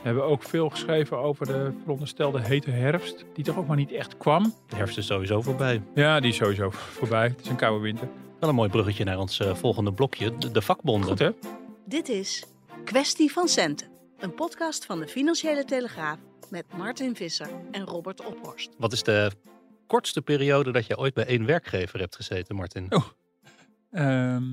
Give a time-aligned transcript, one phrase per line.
[0.00, 3.92] We hebben ook veel geschreven over de veronderstelde hete herfst, die toch ook maar niet
[3.92, 4.54] echt kwam.
[4.68, 5.82] De herfst is sowieso voorbij.
[5.94, 7.26] Ja, die is sowieso voorbij.
[7.26, 8.08] Het is een koude winter.
[8.38, 11.08] Wel een mooi bruggetje naar ons eh, volgende blokje, de, de vakbonden.
[11.08, 11.30] Goed hè?
[11.84, 12.44] Dit is
[12.84, 18.70] Kwestie van Centen, een podcast van de Financiële Telegraaf met Martin Visser en Robert Ophorst.
[18.78, 19.30] Wat is de
[19.86, 22.86] kortste periode dat je ooit bij één werkgever hebt gezeten, Martin?
[22.88, 23.04] Oh.
[23.90, 24.44] Ehm,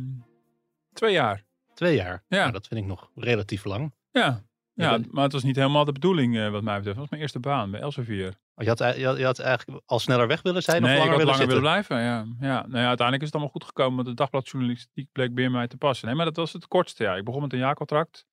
[0.94, 1.44] twee jaar.
[1.73, 2.23] Twee jaar.
[2.28, 2.39] Ja.
[2.39, 3.94] Nou, dat vind ik nog relatief lang.
[4.11, 4.44] Ja,
[4.78, 6.86] ja maar het was niet helemaal de bedoeling eh, wat mij betreft.
[6.86, 8.28] Het was mijn eerste baan bij Elsevier.
[8.28, 11.02] Oh, Je had, je, had, je had eigenlijk al sneller weg willen zijn of langer
[11.03, 11.47] willen langer zitten?
[11.61, 11.97] willen blijven.
[12.00, 12.25] Ja.
[12.47, 12.61] Ja.
[12.67, 15.78] Nou ja, uiteindelijk is het allemaal goed gekomen, want de dagbladjournalistiek bleek bij mij te
[15.78, 16.08] passen.
[16.08, 17.17] Nee, maar dat was het kortste jaar.
[17.17, 18.25] Ik begon met een jaarcontract.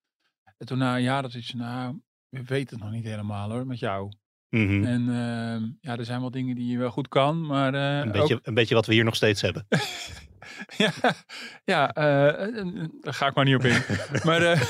[0.58, 3.66] En toen na een jaar dat is, nou, we weten het nog niet helemaal hoor,
[3.66, 4.12] met jou.
[4.50, 4.84] Mhm.
[4.84, 8.06] En ehm, ja, er zijn wel dingen die je wel goed kan, maar eh, Een,
[8.06, 9.66] ook- beetje, een beetje wat we hier nog steeds hebben.
[10.84, 10.90] ja,
[11.64, 12.66] ja eh, eh,
[13.00, 13.82] daar ga ik maar niet op in.
[14.28, 14.60] maar, eh,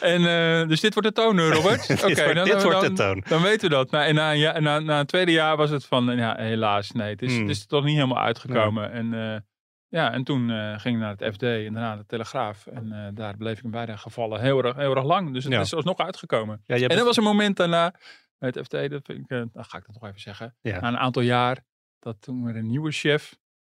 [0.00, 0.26] en,
[0.62, 1.80] eh, dus dit wordt de toon, eh, Robert.
[1.90, 3.24] Oké, dit wordt, dan, dit dan, wordt dan, de toon.
[3.28, 3.90] dan weten we dat.
[3.90, 6.90] Nou, en na, een jaar- na, na een tweede jaar was het van, ja, helaas,
[6.90, 7.40] nee, het is, Hmm.
[7.40, 8.90] het is toch niet helemaal uitgekomen.
[8.92, 9.40] En, eh,
[9.88, 12.66] ja, en toen eh, ging ik naar het FD en daarna de Telegraaf.
[12.66, 15.32] En eh, daar bleef ik in beide gevallen heel erg, heel erg lang.
[15.32, 15.60] Dus het Ja.
[15.60, 16.62] is alsnog uitgekomen.
[16.66, 17.94] Ja, En er was een moment daarna,
[18.38, 20.56] bij het FD, dat vind ik, eh, ga ik dat nog even zeggen.
[20.60, 20.80] Ja.
[20.80, 21.64] Na een aantal jaar,
[21.98, 23.36] dat toen weer een nieuwe chef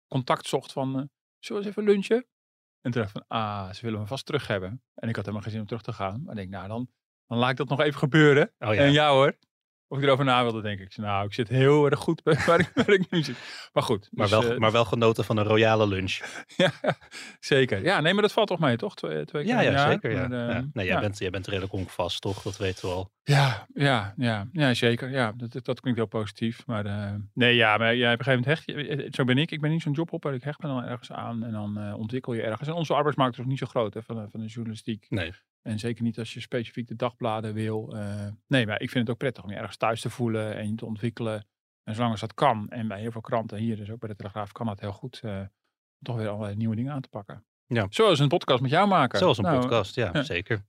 [0.08, 1.02] contact zocht van, eh,
[1.44, 2.16] zullen we eens even lunchen?
[2.80, 4.82] En toen dacht ik van, ah, ze willen me vast terug hebben.
[4.94, 6.22] En ik had helemaal geen zin om terug te gaan.
[6.22, 6.90] Maar ik denk, nou, dan,
[7.26, 8.52] dan laat ik dat nog even gebeuren.
[8.58, 8.80] Oh ja.
[8.80, 9.38] En ja hoor,
[9.88, 10.84] of ik erover na wilde denken.
[10.84, 13.36] Ik zei, nou, ik zit heel erg goed bij waar ik, waar ik nu zit.
[13.72, 14.08] Maar goed.
[14.12, 16.20] maar, dus, wel, eh, maar wel genoten van een royale lunch.
[16.56, 16.70] ja,
[17.40, 17.82] zeker.
[17.84, 18.96] Ja, nee, maar dat valt toch mee, toch?
[18.96, 19.90] Twee, twee keer Ja, ja jaar.
[19.90, 20.10] zeker.
[20.10, 20.28] Ja.
[20.28, 20.60] Maar, eh, ja.
[20.72, 21.00] Nee, jij, ja.
[21.00, 22.42] bent, jij bent redelijk honkvast, toch?
[22.42, 23.12] Dat weten we al.
[23.22, 25.10] Ja, ja, ja, ja, zeker.
[25.10, 26.66] Ja, dat, dat- klinkt heel positief.
[26.66, 29.50] Maar eh, nee, ja, maar ja, op een gegeven moment hecht je, zo ben ik.
[29.50, 30.34] Ik ben niet zo'n jobhopper.
[30.34, 32.68] Ik hecht me dan ergens aan en dan eh, ontwikkel je ergens.
[32.68, 35.06] En onze arbeidsmarkt is ook niet zo groot hè, van, van de journalistiek.
[35.08, 35.32] Nee.
[35.66, 37.96] En zeker niet als je specifiek de dagbladen wil.
[37.96, 40.68] eh, nee, maar ik vind het ook prettig om je ergens thuis te voelen en
[40.68, 41.46] je te ontwikkelen.
[41.82, 44.16] En zolang als dat kan, en bij heel veel kranten hier, dus ook bij de
[44.16, 45.20] Telegraaf, kan dat heel goed.
[45.24, 45.40] eh,
[46.02, 47.44] toch weer allerlei nieuwe dingen aan te pakken.
[47.66, 47.86] Ja.
[47.90, 49.18] Zoals een podcast met jou maken.
[49.18, 50.22] Zoals een Nou, podcast, ja, ja.
[50.22, 50.64] zeker.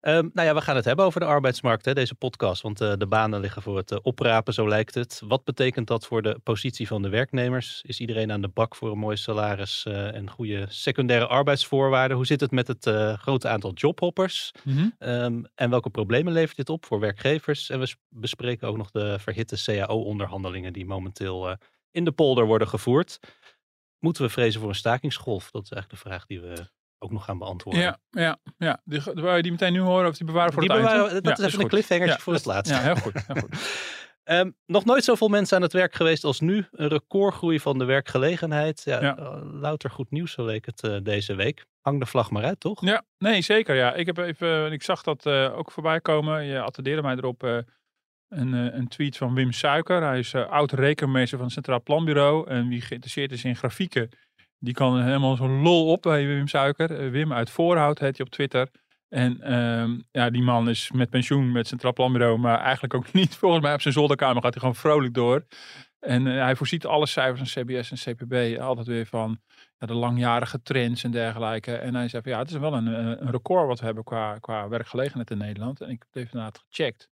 [0.00, 2.62] Ehm, nou ja, we gaan het hebben over de arbeidsmarkt, hè, deze podcast.
[2.62, 5.22] Want eh, de banen liggen voor het eh, oprapen, zo lijkt het.
[5.24, 7.82] Wat betekent dat voor de positie van de werknemers?
[7.86, 12.16] Is iedereen aan de bak voor een mooi salaris eh, en goede secundaire arbeidsvoorwaarden?
[12.16, 14.52] Hoe zit het met het grote aantal jobhoppers?
[14.64, 14.88] mhm.
[14.98, 17.70] Ehm, en welke problemen levert dit op voor werkgevers?
[17.70, 21.56] En we bespreken ook nog de verhitte CAO-onderhandelingen die momenteel
[21.90, 23.18] in de polder worden gevoerd.
[23.98, 25.50] Moeten we vrezen voor een stakingsgolf?
[25.50, 27.82] Dat is eigenlijk de vraag die we ook nog gaan beantwoorden.
[27.82, 28.80] Ja, ja, ja.
[28.84, 29.02] Die,
[29.42, 31.24] die meteen nu horen of die bewaren voor Die het bewaren- eind?
[31.24, 32.72] dat is even een cliffhangertje voor het laatst.
[32.72, 33.26] Ja, heel goed.
[33.26, 33.56] Heel goed.
[34.24, 36.66] Ehm, nog nooit zoveel mensen aan het werk geweest als nu.
[36.70, 38.82] Een recordgroei van de werkgelegenheid.
[38.84, 41.66] Ja, eh, louter goed nieuws, zo leek het eh, deze week.
[41.80, 42.80] Hang de vlag maar uit, toch?
[42.84, 43.74] Ja, nee, zeker.
[43.74, 43.94] Ja.
[43.94, 46.44] Ik, heb even, ik zag dat eh, ook voorbij komen.
[46.44, 47.56] Je attendeerde mij erop eh,
[48.28, 50.02] een, eh, een tweet van Wim Suiker.
[50.02, 52.48] Hij is eh, oud rekenmeester van het Centraal Planbureau.
[52.48, 54.08] En wie geïnteresseerd is in grafieken,
[54.58, 56.98] die kan helemaal zo'n lol op bij Wim Suiker.
[56.98, 58.68] Eh, Wim uit Voorhout heet hij op Twitter.
[59.08, 63.12] En ehm, ja, die man is met pensioen met het Centraal Planbureau, maar eigenlijk ook
[63.20, 63.36] niet.
[63.36, 65.46] Volgens mij op zijn zolderkamer gaat hij gewoon vrolijk door.
[65.98, 69.40] En eh, hij voorziet alle cijfers van CBS en CPB altijd weer van
[69.78, 71.76] ja, de langjarige trends en dergelijke.
[71.76, 74.38] En hij zei ja, het is wel een, eh, een record wat we hebben qua,
[74.38, 75.80] qua werkgelegenheid in Nederland.
[75.80, 77.08] En ik heb het even inderdaad gecheckt.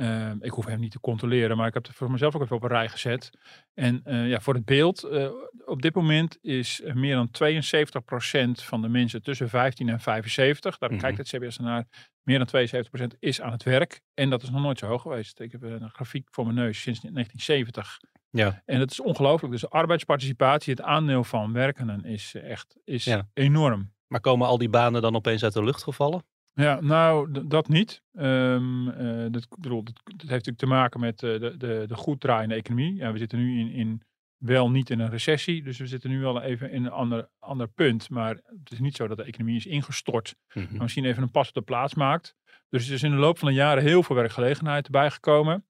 [0.00, 2.56] Ehm, ik hoef hem niet te controleren, maar ik heb het voor mezelf ook even
[2.56, 3.30] op een rij gezet.
[3.74, 5.28] En eh, ja, voor het beeld, eh,
[5.64, 10.78] op dit moment is eh, meer dan 72% van de mensen tussen 15 en 75,
[10.78, 11.00] daar Mhm.
[11.00, 11.84] kijkt het CBS naar,
[12.22, 14.00] meer dan 72% is aan het werk.
[14.14, 15.40] En dat is nog nooit zo hoog geweest.
[15.40, 17.98] Ik heb een grafiek voor mijn neus sinds 1970.
[18.30, 18.62] Ja.
[18.66, 19.52] En dat is ongelooflijk.
[19.52, 23.28] Dus de arbeidsparticipatie, het aandeel van werkenden is echt is Ja.
[23.34, 23.92] enorm.
[24.06, 26.24] Maar komen al die banen dan opeens uit de lucht gevallen?
[26.52, 28.02] Ja, nou, dat niet.
[28.12, 32.20] Eh, dat, bedoel, dat, dat heeft natuurlijk te maken met eh, de, de, de goed
[32.20, 32.94] draaiende economie.
[32.94, 34.02] Ja, we zitten nu in, in
[34.36, 37.68] wel niet in een recessie, dus we zitten nu wel even in een ander, ander
[37.68, 38.10] punt.
[38.10, 41.48] Maar het is niet zo dat de economie is ingestort, maar misschien even een pas
[41.48, 42.34] op de plaats maakt.
[42.68, 45.64] Dus er is in de loop van de jaren heel veel werkgelegenheid erbij gekomen.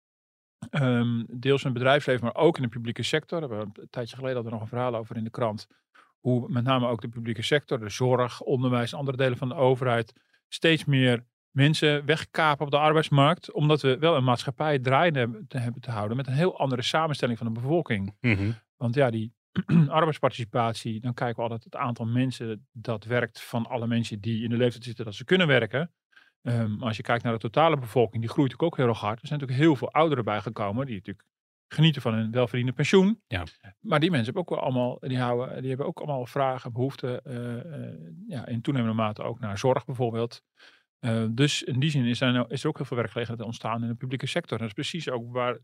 [0.71, 3.49] Ehm, deels in het bedrijfsleven, maar ook in de publieke sector.
[3.49, 5.67] We een tijdje geleden hadden we nog een verhaal over in de krant.
[6.21, 10.13] Hoe met name ook de publieke sector, de zorg, onderwijs, andere delen van de overheid,
[10.53, 13.53] steeds meer mensen wegkapen op de arbeidsmarkt.
[13.53, 16.83] Omdat we wel een maatschappij draaiende hebben te, hebben te houden met een heel andere
[16.83, 18.17] samenstelling van de bevolking.
[18.21, 18.53] Mhm.
[18.77, 19.33] Want ja, die
[19.89, 24.51] arbeidsparticipatie, dan kijken we altijd het aantal mensen dat werkt van alle mensen die in
[24.51, 25.93] de leeftijd zitten dat ze kunnen werken.
[26.43, 29.01] Ehm, maar als je kijkt naar de totale bevolking, die groeit natuurlijk ook heel erg
[29.01, 29.21] hard.
[29.21, 31.27] Er zijn natuurlijk heel veel ouderen bijgekomen die natuurlijk
[31.73, 33.23] genieten van een welverdiende pensioen.
[33.27, 33.45] Ja.
[33.81, 37.25] Maar die mensen hebben ook wel allemaal, die, houden, die hebben ook allemaal vragen, behoeften,
[37.25, 40.43] eh, eh, ja, in toenemende mate ook naar zorg bijvoorbeeld.
[40.99, 43.83] Eh, dus in die zin is er, nou- is er ook heel veel werkgelegenheid ontstaan
[43.83, 44.59] in de publieke sector.
[44.59, 45.59] Dat is precies ook waar,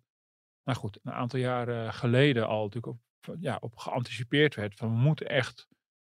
[0.65, 4.75] nou goed, een aantal jaren geleden al natuurlijk op, ja, op geanticipeerd werd.
[4.75, 5.69] Van we moeten echt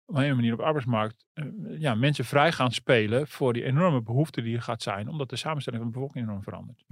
[0.05, 1.45] op een manier op de arbeidsmarkt eh,
[1.79, 5.07] ja, mensen vrij gaan spelen voor die enorme behoefte die er gaat zijn.
[5.07, 6.83] Omdat de samenstelling van de bevolking enorm verandert.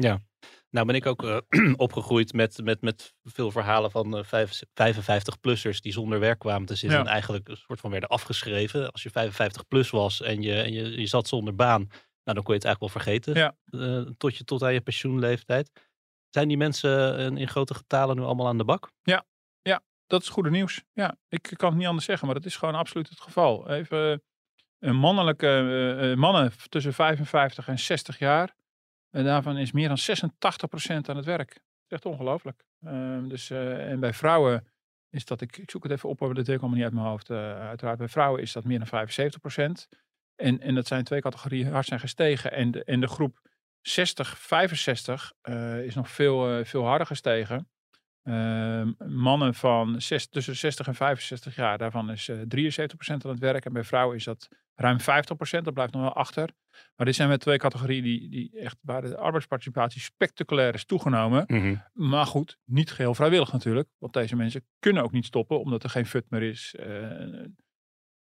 [0.69, 1.37] Nou ben ik ook eh,
[1.75, 6.99] opgegroeid met, met, met veel verhalen van eh, 55-plussers die zonder werk kwamen te zitten.
[6.99, 7.05] Ja.
[7.05, 8.91] En eigenlijk een soort van werden afgeschreven.
[8.91, 11.87] Als je 55 plus was en je, en je, je zat zonder baan,
[12.23, 13.33] nou dan kon je het eigenlijk wel vergeten.
[13.33, 13.55] Ja.
[13.65, 15.71] eh, tot, je, tot aan je pensioenleeftijd.
[16.29, 18.91] Zijn die mensen eh, in grote getalen nu allemaal aan de bak?
[20.11, 20.83] Dat is goede nieuws.
[20.93, 23.69] Ja, ik kan het niet anders zeggen, maar dat is gewoon absoluut het geval.
[23.69, 24.17] Even eh,
[24.79, 28.55] een mannelijke eh, eh, mannen tussen 55 en 60 jaar.
[29.09, 31.59] En daarvan is meer dan 86% aan het werk.
[31.87, 32.63] Echt ongelooflijk.
[32.83, 34.67] Ehm, dus, en bij vrouwen
[35.09, 37.29] is dat, ik, ik zoek het even op, dat weet ik niet uit mijn hoofd.
[37.29, 39.87] uiteraard, bij vrouwen is dat meer dan 75%.
[40.35, 42.51] En, en dat zijn twee categorieën hard zijn gestegen.
[42.51, 43.41] En de, en de groep
[43.81, 47.69] 60, 65 eh, is nog veel, veel harder gestegen.
[48.23, 53.39] Ehm, mannen van zes, tussen 60 en 65 jaar, daarvan is eh 73% aan het
[53.39, 53.65] werk.
[53.65, 56.49] En bij vrouwen is dat ruim 50%, dat blijft nog wel achter.
[56.95, 61.43] Maar dit zijn met twee categorieën die, die echt, waar de arbeidsparticipatie spectaculair is toegenomen.
[61.93, 63.89] Maar goed, niet geheel vrijwillig natuurlijk.
[63.97, 66.75] Want deze mensen kunnen ook niet stoppen, omdat er geen fut meer is.
[66.79, 66.87] Eh,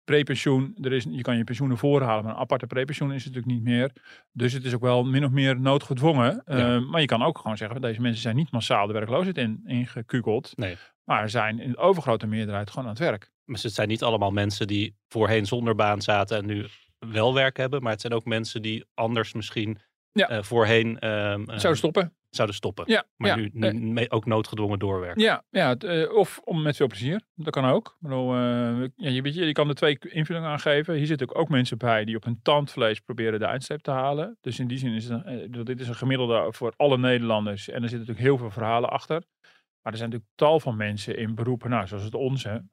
[0.06, 3.54] prepensioen, er is, je kan je pensioenen voorhalen, maar een aparte prepensioen is het natuurlijk
[3.60, 3.90] niet meer.
[4.32, 6.42] Dus het is ook wel min of meer noodgedwongen.
[6.44, 6.80] Eh, Ja.
[6.80, 10.52] maar je kan ook gewoon zeggen, deze mensen zijn niet massaal de werkloosheid in, ingekukeld.
[10.56, 10.76] Nee.
[11.04, 13.30] Maar zijn in de overgrote meerderheid gewoon aan het werk.
[13.44, 16.66] Dus het zijn niet allemaal mensen die voorheen zonder baan zaten en nu
[16.98, 17.82] wel werk hebben.
[17.82, 19.78] Maar het zijn ook mensen die anders misschien
[20.12, 20.28] Ja.
[20.28, 22.12] eh, voorheen ehm, eh, Zou stoppen?
[22.36, 22.84] Zouden stoppen.
[22.88, 25.22] Ja, Maar ja, nu eh, ook noodgedwongen doorwerken.
[25.22, 27.20] Ja, ja eh, of om met veel plezier.
[27.34, 27.96] Dat kan ook.
[28.00, 30.94] Bedoel, eh, ja, je, weet je, je kan er twee invullingen aan geven.
[30.94, 34.38] Hier zitten ook, ook mensen bij die op hun tandvlees proberen de eindstreep te halen.
[34.40, 37.68] Dus in die zin is het, dit is een gemiddelde voor alle Nederlanders.
[37.68, 39.22] En er zitten natuurlijk heel veel verhalen achter.
[39.82, 42.64] Maar er zijn natuurlijk tal van mensen in beroepen, nou, zoals het onze,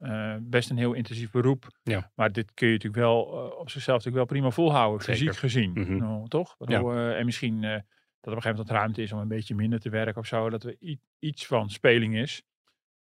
[0.42, 1.80] best een heel intensief beroep.
[1.84, 2.12] Ja.
[2.16, 3.22] Maar dit kun je natuurlijk wel
[3.60, 5.34] op zichzelf natuurlijk wel prima volhouden, Zeker.
[5.34, 5.98] fysiek gezien.
[5.98, 6.56] Nou, toch?
[6.60, 7.84] En misschien
[8.24, 10.50] dat op een gegeven moment ruimte is om een beetje minder te werken of zo.
[10.50, 10.76] Dat er
[11.20, 12.42] iets van speling is.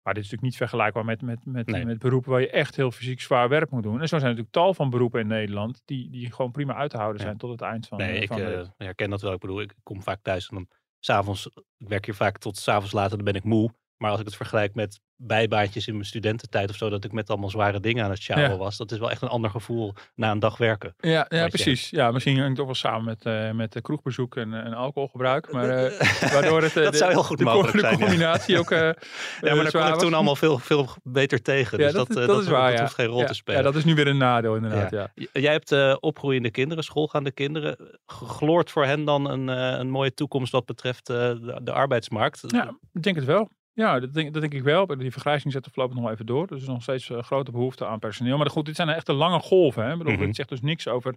[0.03, 1.85] Maar dit is natuurlijk niet vergelijkbaar met, met, met, Nee.
[1.85, 3.94] met beroepen waar je echt heel fysiek zwaar werk moet doen.
[4.01, 6.97] En zo zijn natuurlijk tal van beroepen in Nederland die, die gewoon prima uit te
[6.97, 7.25] houden Ja.
[7.27, 8.71] zijn tot het eind van, Nee, eh, ik van de eh, rit.
[8.77, 9.33] herken dat wel.
[9.33, 10.68] Ik bedoel, ik kom vaak thuis en dan
[11.00, 13.74] s'avonds, ik werk hier vaak tot s'avonds later, dan ben ik moe.
[14.01, 17.29] Maar als ik het vergelijk met bijbaantjes in mijn studententijd of zo, dat ik met
[17.29, 18.58] allemaal zware dingen aan het sjouwen Ja.
[18.58, 20.96] was, dat is wel echt een ander gevoel na een dag werken.
[21.00, 21.89] Ja, ja je precies.
[21.89, 25.51] Ja, misschien hangt het toch wel samen met, eh met eh, kroegbezoek en, en alcoholgebruik.
[25.51, 27.98] Maar eh, waardoor het, eh, dat de- zou heel goed de, mogelijk de zijn.
[27.98, 28.00] ja.
[28.05, 28.93] combinatie ook eh Ja,
[29.41, 31.77] maar daar kon ik toen allemaal veel, veel beter tegen.
[31.79, 33.60] Ja, dus dat, dat, is- eh, dat is waar, dat hoeft geen rol te spelen.
[33.60, 35.12] Ja, dat is nu weer een nadeel inderdaad, ja.
[35.34, 38.00] Jij hebt eh, opgroeiende kinderen, schoolgaande kinderen.
[38.05, 42.41] Gloort voor hen dan een, eh, een mooie toekomst wat betreft eh, de, de arbeidsmarkt?
[42.48, 43.50] Ja, ik denk het wel.
[43.74, 44.86] Ja, dat denk, dat denk ik wel.
[44.86, 46.48] Die vergrijzing zet er voorlopig nog even door.
[46.48, 48.38] Dus er is nog steeds eh, grote behoefte aan personeel.
[48.38, 49.84] Maar goed, dit zijn echt de lange golven.
[49.84, 49.92] Hè?
[49.92, 50.24] Ik bedoel, Mhm.
[50.25, 51.16] Het zegt dus niks over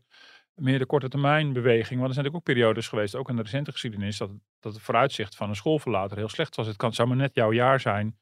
[0.55, 2.01] meer de korte termijn beweging.
[2.01, 4.31] Want er zijn natuurlijk ook periodes geweest, ook in de recente geschiedenis, dat,
[4.61, 6.67] dat het vooruitzicht van een schoolverlater heel slecht was.
[6.67, 8.19] Het kan, het zou maar net jouw jaar zijn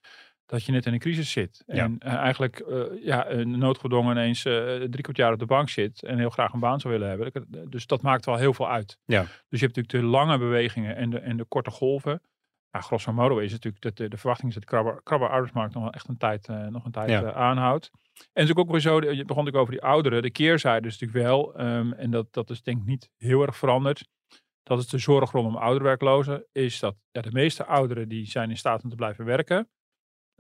[0.47, 1.63] dat je net in een crisis zit.
[1.67, 6.19] En eh, eigenlijk eh, ja, noodgedwongen ineens drie kwart jaar op de bank zit en
[6.19, 7.47] heel graag een baan zou willen hebben.
[7.71, 8.99] Dus dat maakt wel heel veel uit.
[9.05, 9.21] Ja.
[9.49, 12.23] Dus je hebt natuurlijk de lange bewegingen en de, en de korte golven.
[12.73, 15.29] Ja, grosso modo is het natuurlijk dat de, de verwachting is dat de krabber, krabber
[15.29, 17.23] arbeidsmarkt nog wel echt een tijd, eh, nog een tijd Ja.
[17.23, 17.91] eh, aanhoudt.
[17.93, 19.15] En natuurlijk ook weer zo, je begon
[19.45, 20.23] natuurlijk over die ouderen.
[20.23, 23.57] De keerzijde is natuurlijk wel, ehm, en dat, dat is denk ik niet heel erg
[23.57, 24.09] veranderd.
[24.63, 26.47] Dat is de zorg rondom ouderwerklozen.
[26.53, 29.71] Is dat ja, de meeste ouderen die zijn in staat om te blijven werken.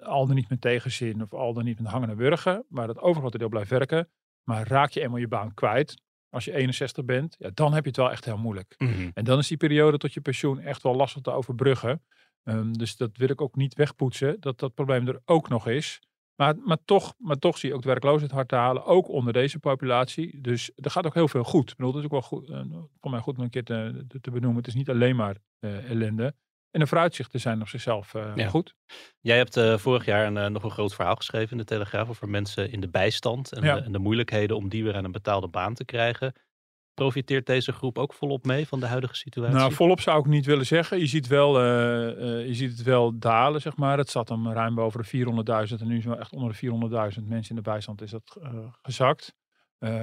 [0.02, 2.64] Al dan niet met tegenzin of al dan niet met hangende wurgen.
[2.68, 4.10] Maar dat overgrote deel blijft werken.
[4.48, 6.02] Maar raak je eenmaal je baan kwijt.
[6.32, 8.74] Als je 61 bent, ja, dan heb je het wel echt heel moeilijk.
[8.78, 9.10] Mhm.
[9.14, 12.02] En dan is die periode tot je pensioen echt wel lastig te overbruggen.
[12.44, 16.00] Ehm, dus dat wil ik ook niet wegpoetsen, dat dat probleem er ook nog is.
[16.34, 19.32] Maar, maar, toch, maar toch zie je ook de werkloosheid hard te halen, ook onder
[19.32, 20.40] deze populatie.
[20.40, 21.70] Dus er gaat ook heel veel goed.
[21.70, 22.60] Ik bedoel, dat is ook wel goed, eh,
[23.00, 24.58] voor mij goed om een keer te, te, te benoemen.
[24.58, 26.34] Het is niet alleen maar eh, ellende.
[26.72, 28.48] En de vooruitzichten zijn op zichzelf eh, Ja.
[28.48, 28.74] goed.
[29.20, 32.08] Jij hebt eh, vorig jaar een, eh, nog een groot verhaal geschreven in de Telegraaf
[32.08, 33.74] over mensen in de bijstand en, Ja.
[33.74, 36.32] de, en de moeilijkheden om die weer aan een betaalde baan te krijgen.
[36.94, 39.54] Profiteert deze groep ook volop mee van de huidige situatie?
[39.56, 40.98] Nou, volop zou ik niet willen zeggen.
[40.98, 43.98] Je ziet, wel, je ziet het wel dalen, zeg maar.
[43.98, 46.58] Het zat hem ruim boven de 400.000 en nu is het wel echt onder de
[47.16, 48.38] 400.000 mensen in de bijstand is dat
[48.82, 49.34] gezakt.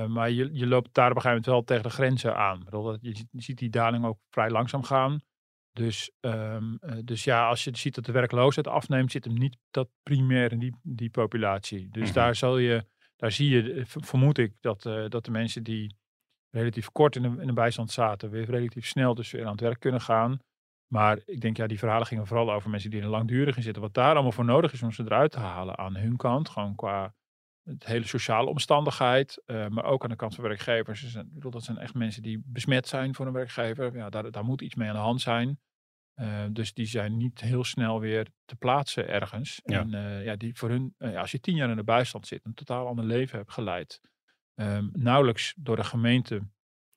[0.07, 2.63] Maar je, je loopt daar op een gegeven moment wel tegen de grenzen aan.
[2.63, 5.19] Bedoel, je ziet die daling ook vrij langzaam gaan.
[5.79, 9.57] Dus, ehm, eh, dus ja, als je ziet dat de werkloosheid afneemt, zit hem niet
[9.71, 11.89] dat primair in die, die populatie.
[11.91, 12.13] Dus Mhm.
[12.13, 15.95] daar, zal je, daar zie je, eh, vermoed ik, dat, eh, dat de mensen die
[16.49, 19.61] relatief kort in de, in de bijstand zaten, weer relatief snel dus weer aan het
[19.61, 20.39] werk kunnen gaan.
[20.93, 23.81] Maar ik denk, ja, die verhalen gingen vooral over mensen die er langdurig in zitten.
[23.81, 26.49] Wat daar allemaal voor nodig is om ze eruit te halen aan hun kant.
[26.49, 27.13] Gewoon qua
[27.63, 29.41] het hele sociale omstandigheid.
[29.45, 31.01] maar ook aan de kant van werkgevers.
[31.01, 33.95] Dus, ik bedoel, dat zijn echt mensen die besmet zijn voor een werkgever.
[33.95, 35.59] Ja, daar, daar moet iets mee aan de hand zijn.
[36.19, 39.61] Eh, dus die zijn niet heel snel weer te plaatsen ergens.
[39.63, 39.79] Ja.
[39.79, 42.27] En eh, ja, die voor hun, eh, ja, als je tien jaar in de bijstand
[42.27, 44.01] zit, een totaal ander leven hebt geleid.
[44.55, 46.41] ehm, nauwelijks door de gemeente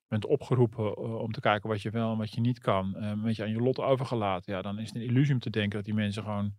[0.06, 2.94] bent opgeroepen om te kijken wat je wel en wat je niet kan.
[2.96, 4.52] een beetje aan je lot overgelaten.
[4.52, 6.54] Ja, dan is het een illusie om te denken dat die mensen gewoon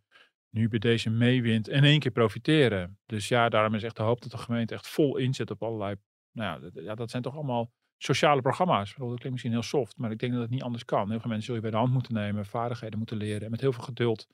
[0.49, 2.99] nu bij deze meewind in één keer profiteren.
[3.05, 5.95] Dus ja, daarom is echt de hoop dat de gemeente echt vol inzet op allerlei.
[6.31, 7.71] Nou ja, dat zijn toch allemaal
[8.03, 8.89] sociale programma's.
[8.89, 11.09] Dat klinkt misschien heel soft, maar ik denk dat het niet anders kan.
[11.09, 13.61] Heel veel mensen zul je bij de hand moeten nemen, vaardigheden moeten leren en met
[13.61, 14.27] heel veel geduld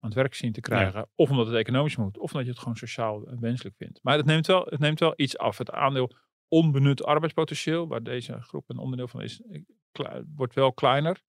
[0.00, 1.08] aan het werk zien te krijgen.
[1.14, 4.00] Of omdat het economisch moet, of omdat je het gewoon sociaal eh, wenselijk vindt.
[4.02, 5.58] Maar het neemt wel, het neemt wel iets af.
[5.58, 6.10] Het aandeel
[6.48, 11.22] onbenut arbeidspotentieel, waar deze groep een onderdeel van is, eh, wordt wel kleiner.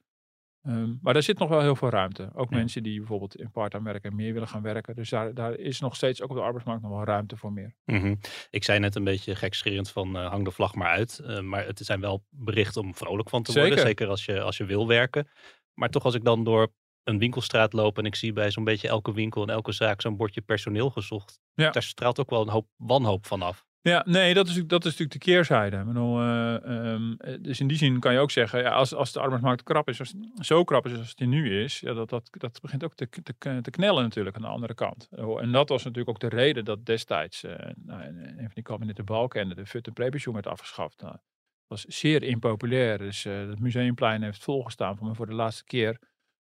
[0.66, 2.30] Ehm, maar daar zit nog wel heel veel ruimte.
[2.34, 2.58] Ook Ja.
[2.58, 4.96] mensen die bijvoorbeeld in part-time werken meer willen gaan werken.
[4.96, 7.76] Dus daar, daar is nog steeds ook op de arbeidsmarkt nog wel ruimte voor meer.
[7.86, 8.16] Mhm.
[8.50, 11.20] Ik zei net een beetje gekscherend van eh, hang de vlag maar uit.
[11.20, 13.80] Eh, maar het zijn wel berichten om vrolijk van te worden.
[13.80, 14.08] Zeker.
[14.08, 15.28] Als je, als je wil werken.
[15.74, 18.88] Maar toch als ik dan door een winkelstraat loop en ik zie bij zo'n beetje
[18.88, 21.40] elke winkel en elke zaak zo'n bordje personeel gezocht.
[21.54, 21.70] Ja.
[21.72, 23.66] Daar straalt ook wel een hoop wanhoop vanaf.
[23.90, 25.78] Ja, nee, dat is, dat is natuurlijk de keerzijde.
[25.78, 28.94] Ik bedoel, eh, ehm, eh, dus in die zin kan je ook zeggen, ja, als,
[28.94, 32.10] als de arbeidsmarkt krap is, als, zo krap is als het nu is, ja, dat,
[32.10, 35.08] dat, dat begint ook te, te, te knellen natuurlijk aan de andere kant.
[35.12, 38.64] Oh, En dat was natuurlijk ook de reden dat destijds eh, nou, een van die
[38.64, 41.02] kabinetten Balkenende de fut- en prepensioen werd afgeschaft.
[41.02, 41.22] Nou, dat
[41.68, 42.98] was zeer impopulair.
[42.98, 46.00] Dus het museumplein heeft volgestaan voor me voor de laatste keer.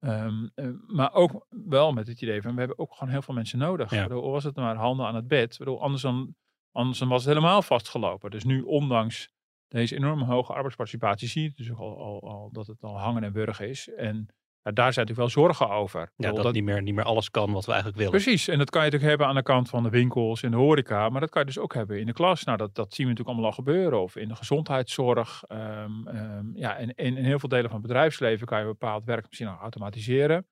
[0.04, 3.34] Ehm, eh, maar ook wel met het idee van, we hebben ook gewoon heel veel
[3.34, 3.90] mensen nodig.
[3.90, 4.02] Ja.
[4.02, 5.58] Bedoel, was het maar handen aan het bed.
[5.58, 6.34] Bedoel, anders dan
[6.74, 8.30] Anders dan was het helemaal vastgelopen.
[8.30, 9.28] Dus nu, ondanks
[9.68, 13.24] deze enorm hoge arbeidsparticipatie, zie je dus ook al, al, al dat het al hangen
[13.24, 13.88] en wurgen is.
[13.96, 14.16] En
[14.62, 16.00] ja, daar zijn natuurlijk wel zorgen over.
[16.00, 18.22] Ja, bedoel, dat, niet, meer, niet meer alles kan wat we eigenlijk willen.
[18.22, 20.56] Precies, en dat kan je natuurlijk hebben aan de kant van de winkels en de
[20.56, 22.44] horeca, maar dat kan je dus ook hebben in de klas.
[22.44, 24.02] Nou, dat, dat zien we natuurlijk allemaal al gebeuren.
[24.02, 25.42] Of in de gezondheidszorg.
[25.48, 29.04] ehm, ehm, ja, en, en in heel veel delen van het bedrijfsleven kan je bepaald
[29.04, 30.46] werk misschien nog automatiseren.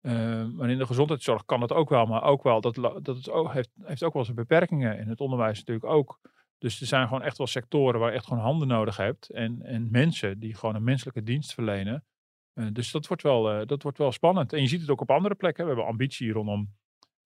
[0.00, 3.30] Ehm, maar in de gezondheidszorg kan dat ook wel, maar ook wel, dat, dat het
[3.30, 4.98] ook, heeft, heeft ook wel zijn beperkingen.
[4.98, 6.20] In het onderwijs natuurlijk ook.
[6.58, 9.30] Dus er zijn gewoon echt wel sectoren waar je echt gewoon handen nodig hebt.
[9.30, 12.04] En, en mensen die gewoon een menselijke dienst verlenen.
[12.52, 14.52] Eh, dus dat wordt, wel, eh, dat wordt wel spannend.
[14.52, 15.62] En je ziet het ook op andere plekken.
[15.64, 16.74] We hebben ambitie rondom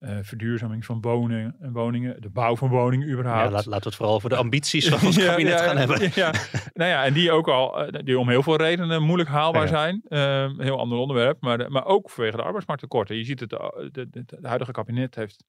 [0.01, 3.51] eh, verduurzaming van woningen, en woningen, de bouw van woningen Ja, überhaupt.
[3.51, 6.11] laat, laten we het vooral over de ambities van ons Ja, kabinet ja, gaan hebben.
[6.15, 6.31] Ja,
[6.73, 9.67] nou ja, en die ook al, eh, die om heel veel redenen moeilijk haalbaar Ja.
[9.67, 10.01] zijn.
[10.07, 13.15] Een heel ander onderwerp, maar, de- maar ook vanwege de arbeidsmarkttekorten.
[13.15, 15.43] Je ziet het, eh, de, de, de huidige kabinet heeft,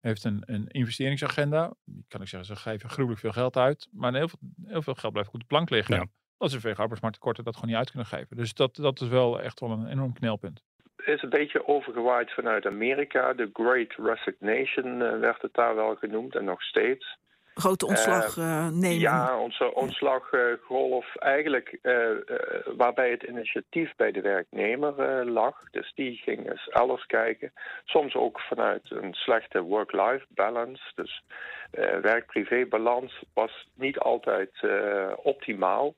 [0.00, 1.74] heeft een, een investeringsagenda.
[2.08, 5.12] Kan ik zeggen, ze geven gruwelijk veel geld uit, maar heel veel, heel veel geld
[5.12, 5.94] blijft op de plank liggen.
[5.94, 6.06] Ja.
[6.36, 8.36] Dat ze vanwege arbeidsmarkttekorten dat gewoon niet uit kunnen geven.
[8.36, 10.62] Dus dat, dat is wel echt wel een enorm knelpunt.
[11.08, 13.32] Is een beetje overgewaaid vanuit Amerika.
[13.32, 17.18] De Great Resignation eh, werd het daar wel genoemd en nog steeds.
[17.58, 18.98] Grote ontslag eh, nemen.
[18.98, 22.18] Ja, onze ontslaggolf eigenlijk eh, eh,
[22.76, 25.70] waarbij het initiatief bij de werknemer eh, lag.
[25.70, 27.52] Dus die ging eens elders kijken.
[27.84, 30.82] Soms ook vanuit een slechte work-life balance.
[30.94, 31.22] Dus
[31.70, 35.94] eh werk-privé-balans was niet altijd eh, optimaal.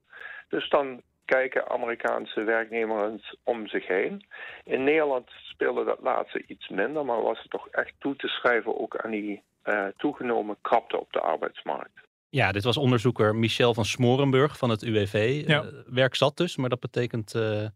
[0.48, 1.02] Dus dan
[1.34, 4.26] kijken Amerikaanse werknemers om zich heen.
[4.64, 8.80] In Nederland speelde dat laatste iets minder, maar was het toch echt toe te schrijven
[8.80, 11.98] ook aan die eh, toegenomen krapte op de arbeidsmarkt.
[12.28, 15.42] Ja, dit was onderzoeker Michel van Smorenburg van het UWV.
[15.46, 15.62] Ja.
[15.62, 17.66] Eh, werk zat dus, maar dat betekent eh,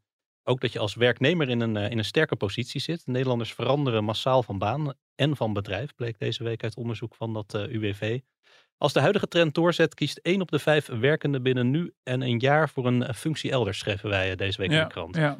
[0.44, 3.06] ook dat je als werknemer in een, in een sterke positie zit.
[3.06, 7.54] Nederlanders veranderen massaal van baan en van bedrijf, bleek deze week uit onderzoek van dat
[7.54, 8.20] eh, UWV.
[8.84, 12.38] Als de huidige trend doorzet, kiest 1 op de 5 werkenden binnen nu en een
[12.38, 15.16] jaar voor een functie elders, schreven wij deze week in de krant.
[15.16, 15.36] Ja.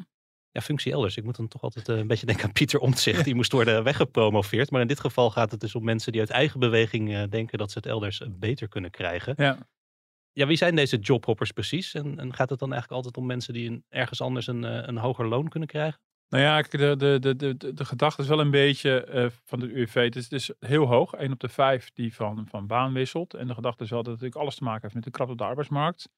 [0.51, 1.17] Ja, functie elders.
[1.17, 3.23] Ik moet dan toch altijd een beetje denken aan Pieter Omtzigt.
[3.23, 4.71] Die moest worden weggepromoveerd.
[4.71, 7.71] Maar in dit geval gaat het dus om mensen die uit eigen beweging denken dat
[7.71, 9.33] ze het elders beter kunnen krijgen.
[9.37, 9.57] Ja.
[10.31, 11.93] Ja, wie zijn deze jobhoppers precies?
[11.93, 14.97] En, en gaat het dan eigenlijk altijd om mensen die een, ergens anders een, een
[14.97, 15.99] hoger loon kunnen krijgen?
[16.29, 19.71] Nou ja, de, de, de, de, de gedachte is wel een beetje uh, van de
[19.73, 19.93] UWV.
[19.93, 23.33] Het is, het is heel hoog, 1 op de 5 die van, van baan wisselt.
[23.33, 25.33] En de gedachte is wel dat het natuurlijk alles te maken heeft met de krapte
[25.33, 26.09] op de arbeidsmarkt.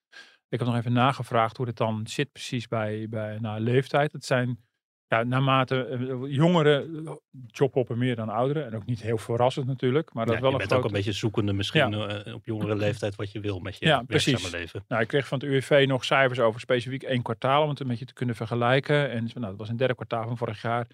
[0.50, 4.12] Ik heb nog even nagevraagd hoe het dan zit precies bij, bij leeftijd.
[4.12, 4.67] Het zijn
[5.08, 7.06] ja, naarmate uh, jongeren
[7.48, 8.66] jobhoppen meer dan ouderen.
[8.66, 10.14] En ook niet heel verrassend natuurlijk.
[10.14, 10.84] Maar dat ja, wel je een bent groot...
[10.84, 12.26] ook een beetje zoekende misschien ja.
[12.26, 14.52] uh, op jongere leeftijd wat je wil met je ja, precies.
[14.52, 14.84] leven.
[14.88, 17.64] Nou, ik kreeg van het UWV nog cijfers over specifiek één kwartaal.
[17.64, 19.10] Om het een beetje te kunnen vergelijken.
[19.10, 20.88] En nou, dat was een derde kwartaal van vorig jaar.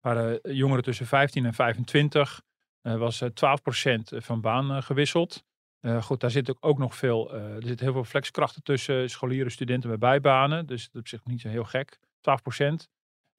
[0.00, 2.42] Waren jongeren tussen 15 en 25.
[2.82, 3.26] Uh, was 12%
[4.02, 5.44] van baan gewisseld.
[5.80, 9.52] Uh, goed, daar zit ook nog veel, uh, er zit heel veel flexkrachten tussen, scholieren,
[9.52, 10.66] studenten met bijbanen.
[10.66, 11.98] Dus dat is op zich niet zo heel gek.
[11.98, 12.88] 12%.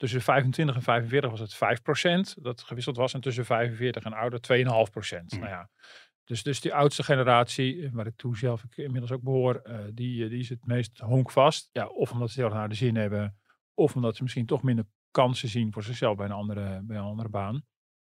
[0.02, 1.56] Tussen 25 en 45 was het
[2.40, 3.14] 5% dat gewisseld was.
[3.14, 4.60] En tussen 45 en ouder 2,5%.
[4.60, 5.40] Mm.
[5.40, 5.70] Nou ja,
[6.24, 10.30] dus, dus die oudste generatie, waar ik toe zelf ik inmiddels ook behoor, uh, die,
[10.30, 11.70] die is het meest honkvast.
[11.72, 13.38] Ja, of omdat ze heel naar de zin hebben,
[13.74, 17.04] of omdat ze misschien toch minder kansen zien voor zichzelf bij een andere, bij een
[17.04, 17.64] andere baan.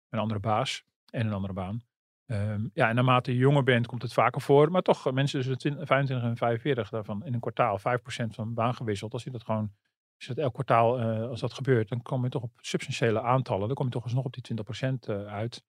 [0.08, 1.80] Een andere baas en een andere baan.
[2.26, 4.70] Um, ja, en naarmate je jonger bent, komt het vaker voor.
[4.70, 7.82] Maar toch, mensen tussen 20, 25 en 45, daarvan in een kwartaal 5%
[8.26, 9.12] van baan gewisseld.
[9.12, 9.72] Als je dat gewoon,
[10.16, 13.66] als dat elk kwartaal, uh, als dat gebeurt, dan kom je toch op substantiële aantallen.
[13.66, 14.56] Dan kom je toch alsnog op die
[14.88, 15.62] 20% uh, uit.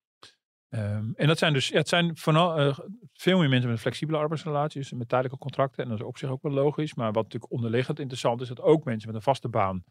[0.70, 2.78] Um, en dat zijn dus, het zijn vooral uh,
[3.14, 5.84] veel meer mensen met flexibele arbeidsrelaties, met tijdelijke contracten.
[5.84, 6.94] En dat is op zich ook wel logisch.
[6.94, 9.84] Maar wat natuurlijk onderliggend interessant is, dat ook mensen met een vaste baan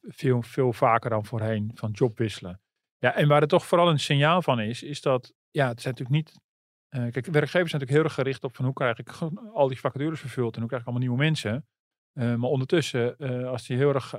[0.00, 2.60] veel, veel vaker dan voorheen van job wisselen.
[2.98, 5.94] Ja, en waar het toch vooral een signaal van is, is dat ja, het zijn
[5.94, 6.40] natuurlijk niet.
[6.88, 9.12] Kijk, werkgevers zijn natuurlijk heel erg gericht op van hoe krijg ik
[9.52, 11.66] al die vacatures vervuld en hoe krijg ik allemaal nieuwe mensen.
[12.18, 14.16] Uh, maar ondertussen, uh, als hij heel erg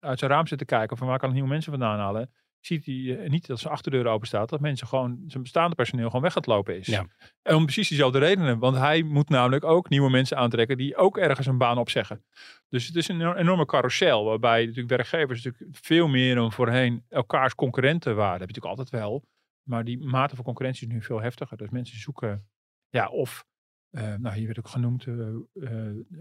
[0.00, 2.30] uit zijn raam zit te kijken van waar kan ik nieuwe mensen vandaan halen,
[2.60, 6.22] ziet hij niet dat zijn achterdeur open staat, dat mensen gewoon, zijn bestaande personeel gewoon
[6.22, 6.86] weg gaat lopen is.
[6.86, 7.06] Ja.
[7.42, 11.18] En om precies diezelfde redenen, want hij moet namelijk ook nieuwe mensen aantrekken die ook
[11.18, 12.24] ergens een baan opzeggen.
[12.68, 17.54] Dus het is een enorme carousel, waarbij natuurlijk werkgevers natuurlijk veel meer dan voorheen elkaars
[17.54, 18.38] concurrenten waren.
[18.38, 19.24] Dat heb je natuurlijk altijd wel.
[19.62, 21.56] Maar die mate van concurrentie is nu veel heftiger.
[21.56, 22.48] Dus mensen zoeken,
[22.88, 23.46] ja, of,
[23.90, 25.70] uh, nou hier werd ook genoemd, uh, uh,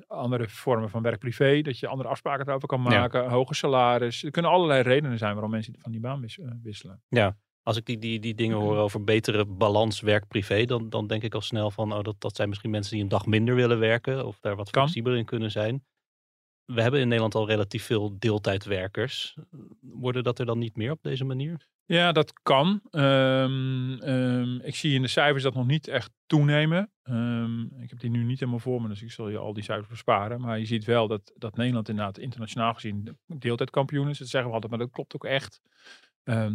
[0.08, 1.62] andere vormen van werk-privé.
[1.62, 3.30] Dat je andere afspraken erover kan maken, ja.
[3.30, 4.24] hoger salaris.
[4.24, 7.02] Er kunnen allerlei redenen zijn waarom mensen van die baan wis wisselen.
[7.08, 11.24] Ja, als ik die, die, die dingen hoor over betere balans werk-privé, dan, dan denk
[11.24, 13.80] ik al snel van, oh, dat, dat zijn misschien mensen die een dag minder willen
[13.80, 14.26] werken.
[14.26, 15.86] Of daar wat flexibeler in kunnen zijn.
[16.66, 19.38] We hebben in Nederland al relatief veel deeltijdwerkers.
[19.82, 21.68] Worden dat er dan niet meer op deze manier?
[21.88, 22.82] Ja, dat kan.
[22.92, 26.92] Um, um, ik zie in de cijfers dat nog niet echt toenemen.
[27.04, 29.64] Um, ik heb die nu niet helemaal voor me, dus ik zal je al die
[29.64, 30.42] cijfers besparen.
[30.42, 34.18] Maar je ziet wel dat, dat Nederland inderdaad internationaal gezien deeltijdkampioen is.
[34.18, 35.62] Dat zeggen we altijd, maar dat klopt ook echt.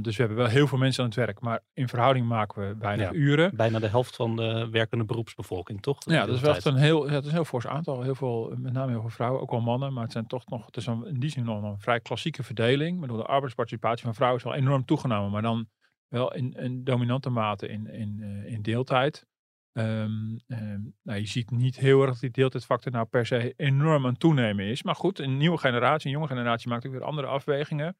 [0.02, 2.96] Dus we hebben wel heel veel mensen aan het werk, maar in verhouding maken we
[2.96, 3.56] ja, uren.
[3.56, 5.98] Bijna de helft van de werkende beroepsbevolking, toch?
[6.04, 8.02] Ja, dat is wel echt een heel, dat is een heel fors aantal.
[8.02, 9.92] Heel veel, met name heel veel vrouwen, ook wel mannen.
[9.92, 12.42] Maar het zijn toch nog, het is een, in die zin nog een vrij klassieke
[12.42, 12.98] verdeling.
[12.98, 15.30] Maar de arbeidsparticipatie van vrouwen is wel enorm toegenomen.
[15.30, 15.68] Maar dan
[16.08, 19.26] wel in, in dominante mate in, in, uh, in deeltijd.
[19.72, 24.04] Um, um, nou, je ziet niet heel erg dat die deeltijdfactor nou per se enorm
[24.04, 24.82] aan het toenemen is.
[24.82, 27.96] Maar goed, een nieuwe generatie, een jonge generatie maakt ook weer andere afwegingen.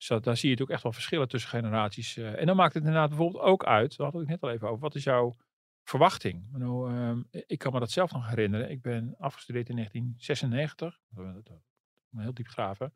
[0.00, 2.16] Dus dat, daar zie je ook echt wel verschillen tussen generaties.
[2.16, 4.68] Uh, en dan maakt het inderdaad bijvoorbeeld ook uit, daar had ik net al even
[4.68, 5.36] over, wat is jouw
[5.82, 6.46] verwachting?
[6.52, 8.70] Nou, um, ik kan me dat zelf nog herinneren.
[8.70, 11.00] Ik ben afgestudeerd in 1996.
[12.16, 12.94] Heel diep graven.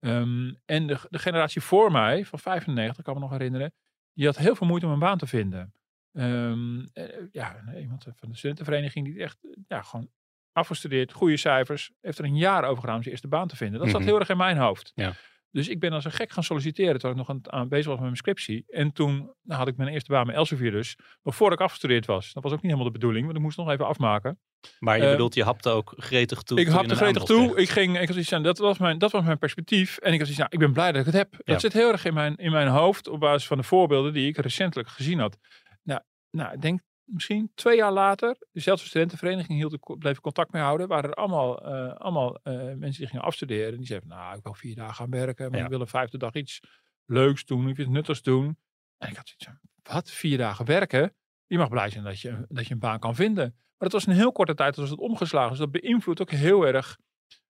[0.00, 3.74] Um, en de, de, generatie voor mij, van 95, kan me nog herinneren,
[4.12, 5.74] die had heel veel moeite om een baan te vinden.
[6.12, 6.86] Um, uh,
[7.32, 9.38] ja, iemand van de studentenvereniging die echt
[9.68, 10.10] ja, gewoon
[10.52, 13.80] afgestudeerd, goede cijfers, heeft er een jaar over gedaan om zijn eerste baan te vinden.
[13.80, 14.08] Dat zat Mhm.
[14.08, 14.92] heel erg in mijn hoofd.
[14.94, 15.12] Ja.
[15.54, 17.94] Dus ik ben als een gek gaan solliciteren terwijl ik nog aan, aan bezig was
[17.94, 18.64] met mijn scriptie.
[18.68, 22.06] En toen nou, had ik mijn eerste baan bij Elsevier dus, nog voordat ik afgestudeerd
[22.06, 22.32] was.
[22.32, 24.38] Dat was ook niet helemaal de bedoeling, want ik moest nog even afmaken.
[24.78, 26.60] Maar je Eh, bedoelt, je hapte ook gretig toe.
[26.60, 27.46] ik hapte gretig toe.
[27.52, 27.58] kreeg.
[27.62, 29.96] Ik ging, ik had iets aan, dat was mijn, dat was mijn perspectief.
[29.98, 31.30] En ik had iets aan, ik ben blij dat ik het heb.
[31.30, 31.58] Dat Ja.
[31.58, 34.36] zit heel erg in mijn, in mijn hoofd op basis van de voorbeelden die ik
[34.36, 35.36] recentelijk gezien had.
[35.82, 40.88] Nou, nou ik denk misschien twee jaar later, dezelfde studentenvereniging hield bleef contact mee houden.
[40.88, 43.72] Waren er allemaal, eh, allemaal eh, mensen die gingen afstuderen.
[43.72, 45.50] En die zeiden, nou, ik wil vier dagen gaan werken.
[45.50, 45.64] Maar Ja.
[45.64, 46.60] ik wil een vijfde dag iets
[47.04, 48.58] leuks doen, iets nuttigs doen.
[48.98, 49.58] En ik had zoiets van,
[49.94, 51.14] wat, vier dagen werken?
[51.46, 53.44] Je mag blij zijn dat je, dat je een baan kan vinden.
[53.54, 55.50] Maar dat was een heel korte tijd, was het omgeslagen.
[55.50, 56.98] Dus dat beïnvloedt ook heel erg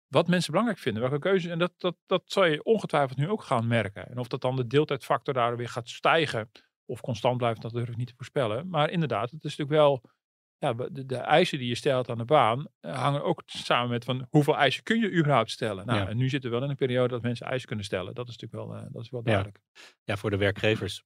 [0.07, 1.03] wat mensen belangrijk vinden.
[1.03, 1.51] Welke keuzes.
[1.51, 4.09] En dat, dat, dat zal je ongetwijfeld nu ook gaan merken.
[4.11, 6.51] En of dat dan de deeltijdfactor daar weer gaat stijgen
[6.87, 8.68] of constant blijft, dat durf ik niet te voorspellen.
[8.68, 10.03] Maar inderdaad, het is natuurlijk wel
[10.59, 14.27] ja, de, de, eisen die je stelt aan de baan hangen ook samen met van
[14.31, 15.87] hoeveel eisen kun je überhaupt stellen.
[15.87, 18.14] Nou, en nu zitten we wel in een periode dat mensen eisen kunnen stellen.
[18.14, 19.61] Dat is natuurlijk wel, dat is wel duidelijk.
[19.73, 19.81] Ja.
[20.05, 20.16] ja.
[20.16, 21.05] voor de werkgevers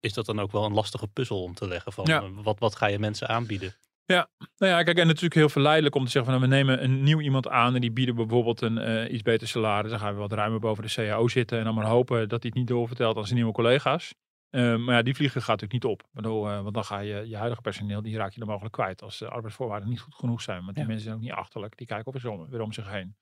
[0.00, 2.86] is dat dan ook wel een lastige puzzel om te leggen van wat, wat ga
[2.86, 3.74] je mensen aanbieden?
[4.12, 6.84] Ja, nou ja, kijk, en natuurlijk heel verleidelijk om te zeggen van nou, we nemen
[6.84, 9.90] een nieuw iemand aan en die bieden bijvoorbeeld een uh, iets beter salaris.
[9.90, 12.50] Dan gaan we wat ruimer boven de CAO zitten en dan maar hopen dat hij
[12.50, 14.14] het niet doorvertelt aan zijn nieuwe collega's.
[14.50, 16.24] Uh, maar ja, die vliegen gaat natuurlijk niet op.
[16.24, 19.18] Uh, want dan ga je je huidige personeel, die raak je dan mogelijk kwijt als
[19.18, 20.64] de arbeidsvoorwaarden niet goed genoeg zijn.
[20.64, 23.16] Want die mensen zijn ook niet achterlijk, die kijken op om, weer om zich heen.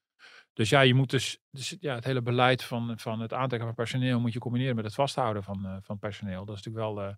[0.53, 3.77] Dus ja, je moet dus, dus, ja, het hele beleid van, van het aantrekken van
[3.77, 6.45] personeel moet je combineren met het vasthouden van, van personeel.
[6.45, 7.17] Dat is natuurlijk wel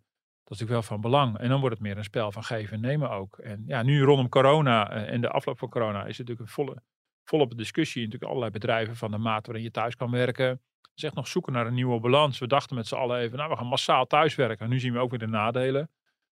[0.49, 1.39] dat is natuurlijk wel van belang.
[1.39, 3.39] En dan wordt het meer een spel van geven en nemen ook.
[3.39, 6.83] En ja, nu rondom corona en de afloop van corona is het natuurlijk een volle,
[7.25, 8.03] volop discussie.
[8.03, 10.61] Natuurlijk allerlei bedrijven van de maat waarin je thuis kan werken.
[10.99, 12.39] Zeg nog zoeken naar een nieuwe balans.
[12.39, 14.65] We dachten met z'n allen even, nou we gaan massaal thuiswerken.
[14.65, 15.91] En nu zien we ook weer de nadelen.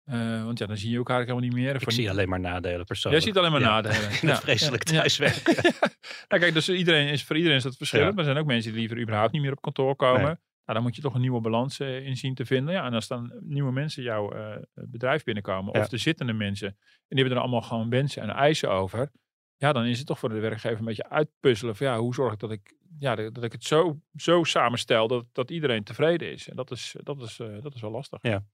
[0.04, 1.74] Uh, want ja, dan zie je elkaar helemaal niet meer.
[1.74, 3.24] Ik zie alleen maar nadelen persoonlijk.
[3.24, 4.10] Jij ziet alleen maar nadelen.
[4.28, 4.36] ja.
[4.36, 5.54] vreselijk thuiswerken.
[6.28, 8.10] nou, kijk, dus iedereen is, voor iedereen is dat verschillend.
[8.10, 10.40] Maar er zijn ook mensen die liever überhaupt niet meer op kantoor komen.
[10.64, 12.74] Nou, dan moet je toch een nieuwe balans uh, in zien te vinden.
[12.74, 16.76] Ja, en als dan nieuwe mensen jouw uh, bedrijf binnenkomen, of de zittende mensen, en
[17.08, 19.10] die hebben er allemaal gewoon wensen en eisen over.
[19.56, 22.32] Ja, dan is het toch voor de werkgever een beetje uitpuzzelen van ja, hoe zorg
[22.32, 26.48] ik dat ik, ja, dat ik het zo, zo samenstel dat, dat iedereen tevreden is.
[26.48, 28.18] En dat is, dat is, uh, dat is wel lastig.
[28.22, 28.44] Ja.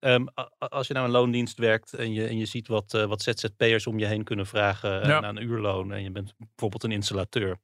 [0.00, 3.86] Um, als je nou een loondienst werkt en je, en je ziet wat, wat ZZP'ers
[3.86, 5.20] om je heen kunnen vragen ja.
[5.20, 7.58] naar een uurloon en je bent bijvoorbeeld een installateur.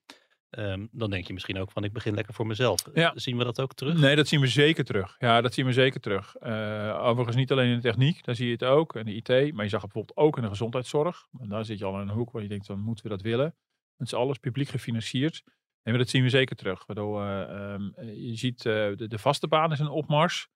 [0.59, 2.81] Um, dan denk je misschien ook van ik begin lekker voor mezelf.
[2.95, 3.13] Ja.
[3.15, 3.99] Zien we dat ook terug?
[3.99, 5.17] Nee, dat zien we zeker terug.
[5.19, 6.37] Ja, dat zien we zeker terug.
[6.43, 8.97] Uh, overigens niet alleen in de techniek, daar zie je het ook.
[8.97, 11.27] En de IT, maar je zag het bijvoorbeeld ook in de gezondheidszorg.
[11.41, 13.23] En daar zit je al in een hoek waar je denkt, dan moeten we dat
[13.23, 13.55] willen.
[13.97, 15.43] Het is alles publiek gefinancierd.
[15.83, 16.87] En dat zien we zeker terug.
[16.87, 20.49] Waardoor uh, um, je ziet uh, de, de, vaste baan is een opmars.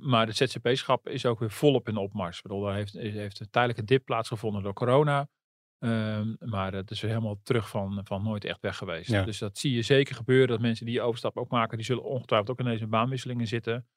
[0.00, 2.40] maar de ZZP-schap is ook weer volop in opmars.
[2.40, 5.28] Waardoor er heeft, heeft een tijdelijke dip plaatsgevonden door corona.
[5.84, 9.24] Um, maar het is weer helemaal terug van, van nooit echt weg geweest.
[9.24, 10.48] Dus dat zie je zeker gebeuren.
[10.48, 13.88] Dat mensen die overstap ook maken, die zullen ongetwijfeld ook in deze baanwisselingen zitten.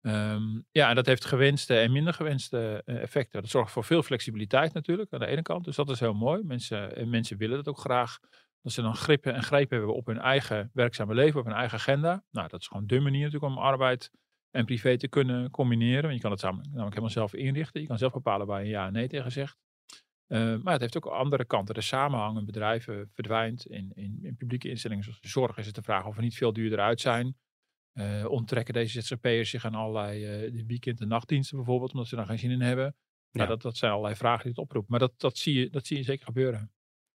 [0.00, 3.40] Um, ja, en dat heeft gewenste en minder gewenste effecten.
[3.40, 5.64] Dat zorgt voor veel flexibiliteit natuurlijk aan de ene kant.
[5.64, 6.42] Dus dat is heel mooi.
[6.42, 8.18] Mensen, en mensen willen dat ook graag.
[8.62, 11.78] Dat ze dan grippen en greep hebben op hun eigen werkzame leven, op hun eigen
[11.78, 12.24] agenda.
[12.30, 14.10] Nou, dat is gewoon de manier natuurlijk om arbeid
[14.50, 16.02] en privé te kunnen combineren.
[16.02, 17.80] Want je kan het samen, namelijk helemaal zelf inrichten.
[17.80, 19.58] Je kan zelf bepalen waar je ja en nee tegen zegt.
[20.28, 21.74] Uh, maar het heeft ook andere kanten.
[21.74, 23.66] De samenhang in bedrijven verdwijnt.
[23.66, 26.36] In, in, in, publieke instellingen zoals de zorg is het de vraag of we niet
[26.36, 27.36] veel duurder uit zijn.
[27.94, 32.26] Uh, onttrekken deze ZZP'ers zich aan allerlei uh, weekend- en nachtdiensten bijvoorbeeld, omdat ze daar
[32.26, 32.84] geen zin in hebben.
[32.84, 32.94] Nou,
[33.30, 33.38] ja.
[33.38, 34.90] Nou, dat, dat zijn allerlei vragen die het oproepen.
[34.90, 36.72] Maar dat, dat, zie je, dat zie je zeker gebeuren.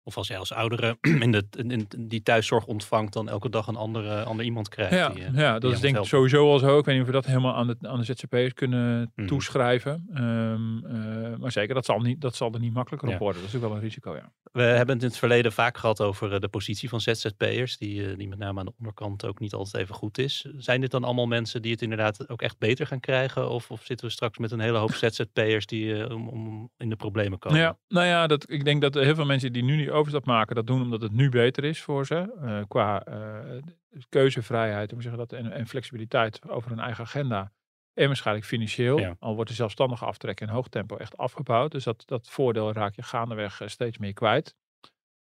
[0.04, 3.76] Of als jij als oudere in, de, in die thuiszorg ontvangt, dan elke dag een
[3.76, 4.94] andere, ander iemand krijgt.
[4.94, 6.78] Ja, die, ja dat is denk ik sowieso al zo.
[6.78, 9.26] Ik weet niet of we dat helemaal aan de, aan de ZZP'ers kunnen mm.
[9.26, 10.06] toeschrijven.
[10.14, 13.40] Um, uh, maar zeker, dat zal, niet, dat zal er niet makkelijker op worden.
[13.40, 14.32] Dat is ook wel een risico, ja.
[14.52, 17.76] We hebben het in het verleden vaak gehad over de positie van ZZP'ers.
[17.78, 20.46] Die, die met name aan de onderkant ook niet altijd even goed is.
[20.56, 23.50] Zijn dit dan allemaal mensen die het inderdaad ook echt beter gaan krijgen?
[23.50, 26.88] Of, of zitten we straks met een hele hoop ZZP'ers die uh, om, om in
[26.88, 27.58] de problemen komen?
[27.58, 30.66] Ja, nou ja, dat, ik denk dat heel veel mensen die nu overstap maken, dat
[30.66, 32.35] doen omdat het nu beter is voor ze.
[32.42, 33.62] Uh, qua uh,
[34.09, 37.52] keuzevrijheid hoe zeggen dat, en, en, flexibiliteit over hun eigen agenda.
[37.94, 39.16] En waarschijnlijk financieel.
[39.18, 41.70] Al wordt de zelfstandige aftrek in hoog tempo echt afgebouwd.
[41.70, 44.55] Dus dat, dat voordeel raak je gaandeweg uh, steeds meer kwijt.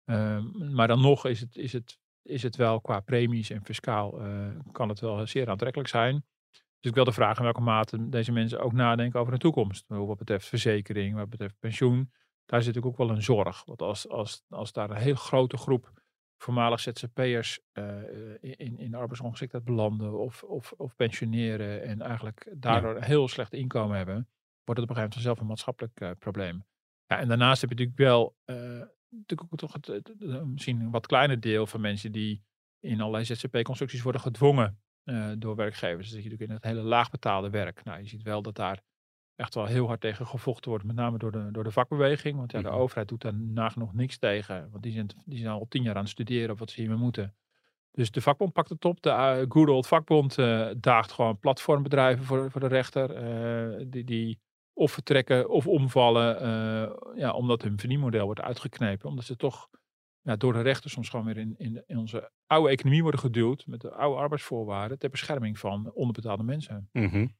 [0.05, 4.21] Ehm, maar dan nog is het, is, het, is het wel qua premies en fiscaal
[4.71, 6.25] kan het wel zeer aantrekkelijk zijn.
[6.51, 9.85] Dus ik wil de vraag in welke mate deze mensen ook nadenken over de toekomst.
[9.87, 12.11] Wat betreft verzekering, wat betreft pensioen
[12.45, 13.65] daar zit natuurlijk ook wel een zorg.
[13.65, 15.91] Want als, als, als daar een heel grote groep
[16.37, 18.01] voormalig ZZP'ers uh,
[18.41, 23.53] in, in de arbeidsongeschiktheid belanden of, of, of pensioneren en eigenlijk daardoor een heel slecht
[23.53, 24.29] inkomen hebben,
[24.63, 26.65] wordt het op een gegeven moment vanzelf een maatschappelijk uh, probleem.
[27.05, 28.55] Ja, en daarnaast heb je natuurlijk wel uh,
[29.09, 32.43] natuurlijk ook toch het, het, misschien een wat kleiner deel van mensen die
[32.79, 34.77] in allerlei ZZP-constructies worden gedwongen
[35.37, 36.09] door werkgevers.
[36.09, 37.83] Dus dat je natuurlijk in het hele laagbetaalde werk.
[37.83, 38.81] Nou, je ziet wel dat daar
[39.43, 40.85] echt wel heel hard tegen gevochten wordt.
[40.85, 42.37] Met name door de, door de vakbeweging.
[42.37, 42.77] Want ja, de mhm.
[42.77, 44.67] overheid doet daar nagenoeg niks tegen.
[44.71, 46.99] Want die zijn, die zijn al tien jaar aan het studeren op wat ze hiermee
[46.99, 47.35] moeten.
[47.91, 49.01] Dus de vakbond pakt het op.
[49.01, 53.23] De uh, good old vakbond uh, daagt gewoon platformbedrijven voor, voor de rechter.
[53.23, 54.39] Uh, die, die
[54.73, 56.35] of vertrekken of omvallen.
[57.15, 59.09] ja, omdat hun verdienmodel wordt uitgeknepen.
[59.09, 59.69] Omdat ze toch
[60.21, 63.67] ja, door de rechter soms gewoon weer in, in, in, onze oude economie worden geduwd.
[63.67, 64.99] Met de oude arbeidsvoorwaarden.
[64.99, 66.89] Ter bescherming van onderbetaalde mensen.
[66.91, 67.35] Mm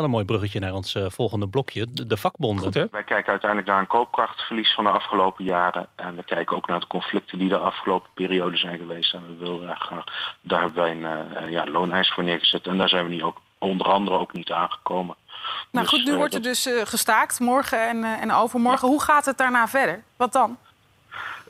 [0.00, 2.64] wel een mooi bruggetje naar ons uh, volgende blokje, de, de vakbonden.
[2.64, 2.90] Goed?
[2.90, 5.86] Wij kijken uiteindelijk naar een koopkrachtverlies van de afgelopen jaren.
[5.96, 9.14] En we kijken ook naar de conflicten die de afgelopen periode zijn geweest.
[9.14, 10.04] En we willen graag,
[10.40, 12.66] daar hebben wij een uh, ja, looneis voor neergezet.
[12.66, 15.16] En daar zijn we niet ook, onder andere ook niet aangekomen.
[15.70, 18.88] Nou Dus, goed, nu eh, wordt er dus eh, gestaakt, morgen en, eh, en overmorgen.
[18.88, 20.02] Hoe gaat het daarna verder?
[20.16, 20.56] Wat dan?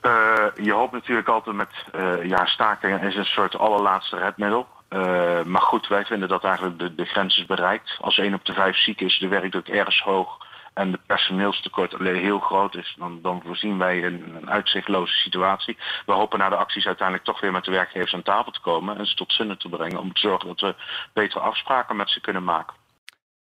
[0.00, 4.66] Eh, je hoopt natuurlijk altijd met eh ja, stakingen is een soort allerlaatste redmiddel.
[4.90, 7.96] Eh, maar goed, wij vinden dat eigenlijk de, de grens is bereikt.
[8.00, 10.38] Als 1 op de 5 ziek is, de werkdruk ergens hoog
[10.74, 15.76] en de personeelstekort alleen heel groot is, dan, dan voorzien wij een, een uitzichtloze situatie.
[16.07, 18.98] We hopen na de acties uiteindelijk toch weer met de werkgevers aan tafel te komen
[18.98, 20.74] en ze tot zinnen te brengen om te zorgen dat we
[21.12, 22.76] betere afspraken met ze kunnen maken.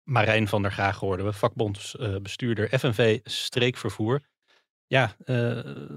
[0.03, 4.21] Marijn van der Graag hoorden we, vakbondsbestuurder FNV Streekvervoer.
[4.87, 5.35] Ja, eh,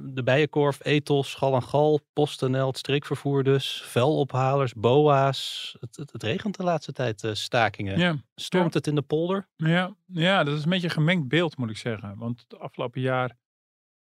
[0.05, 5.77] de Bijenkorf, Ethos, Gal en Gal, PostNL, het streekvervoer dus, velophalers, boa's.
[5.81, 7.99] Het, het, het regent de laatste tijd eh, stakingen.
[7.99, 9.49] Ja, Stormt het in de polder?
[9.57, 12.16] ja, ja, dat is een beetje een gemengd beeld, moet ik zeggen.
[12.18, 13.37] Want het afgelopen jaar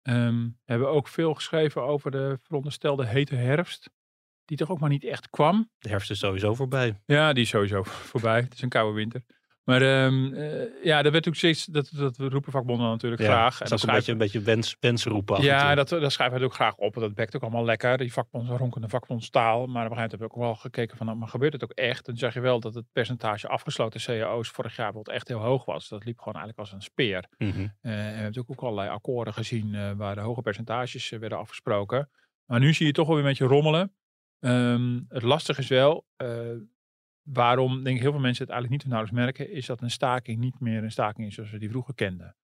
[0.02, 3.90] ehm, hebben we ook veel geschreven over de veronderstelde hete herfst.
[4.46, 5.72] Die toch ook maar niet echt kwam.
[5.78, 7.02] De herfst is sowieso voorbij.
[7.06, 8.40] Ja, die is sowieso voorbij.
[8.42, 9.24] Het is een koude winter.
[9.68, 13.62] Maar ehm, eh, ja, dat werd ook steeds, dat, dat roepen vakbonden natuurlijk Ja, graag.
[13.62, 14.42] En is een beetje, een beetje
[14.80, 16.94] wens, roepen Ja, dat, dat schrijven we ook graag op.
[16.94, 17.98] Dat bekt ook allemaal lekker.
[17.98, 19.68] Die vakbond, ronkende vakbondstaal.
[19.68, 21.64] Maar op een gegeven moment hebben we ook wel gekeken van, nou, maar gebeurt het
[21.64, 22.06] ook echt?
[22.06, 25.66] Dan zag je wel dat het percentage afgesloten cao's vorig jaar bijvoorbeeld echt heel hoog
[25.66, 25.88] was.
[25.88, 27.26] Dat liep gewoon eigenlijk als een speer.
[27.38, 27.50] Mhm.
[27.50, 31.38] Eh, en we hebben natuurlijk ook allerlei akkoorden gezien eh, waar de hoge percentages werden
[31.38, 32.10] afgesproken.
[32.46, 33.94] Maar nu zie je toch wel weer een beetje rommelen.
[34.40, 36.06] Ehm, het lastige is wel,
[37.34, 39.90] waarom denk ik heel veel mensen het eigenlijk niet of nauwelijks merken, is dat een
[39.92, 42.36] staking niet meer een staking is zoals we die vroeger kenden.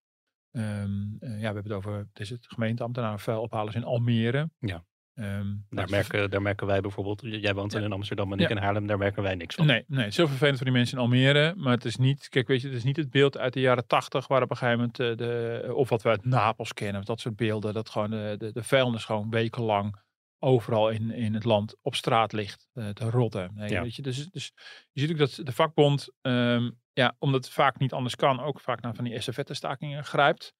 [0.51, 4.49] Ehm, eh, ja, we hebben het over, het is het gemeenteambtenaren vuilophalers in Almere.
[4.59, 4.83] Ja.
[5.13, 7.79] Ehm, Daar, merken, daar merken wij bijvoorbeeld, jij woont Ja.
[7.79, 8.55] in Amsterdam en ik Ja.
[8.55, 9.65] in Haarlem, daar merken wij niks van.
[9.65, 11.53] Nee, nee, het is heel vervelend voor die mensen in Almere.
[11.57, 13.87] Maar het is niet, kijk, weet je, het is niet het beeld uit de jaren
[13.87, 17.07] tachtig, waar op een gegeven moment, eh, de, of wat we uit Napels kennen, of
[17.07, 19.95] dat soort beelden, dat gewoon de, de, de vuilnis gewoon wekenlang
[20.43, 23.51] overal in, in het land op straat ligt eh, te rotten.
[23.53, 23.81] Nee, Ja.
[23.81, 24.51] weet je, dus, dus
[24.91, 28.59] je ziet ook dat de vakbond, ehm, ja, omdat het vaak niet anders kan, ook
[28.59, 30.53] vaak naar van die estafette-stakingen grijpt.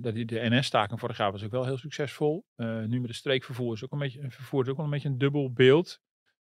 [0.00, 2.44] Dat die, de NS-staking vorig jaar was ook wel heel succesvol.
[2.54, 5.08] Eh, nu met de streekvervoer is ook een beetje, vervoer is ook wel een beetje
[5.08, 6.00] een dubbel beeld.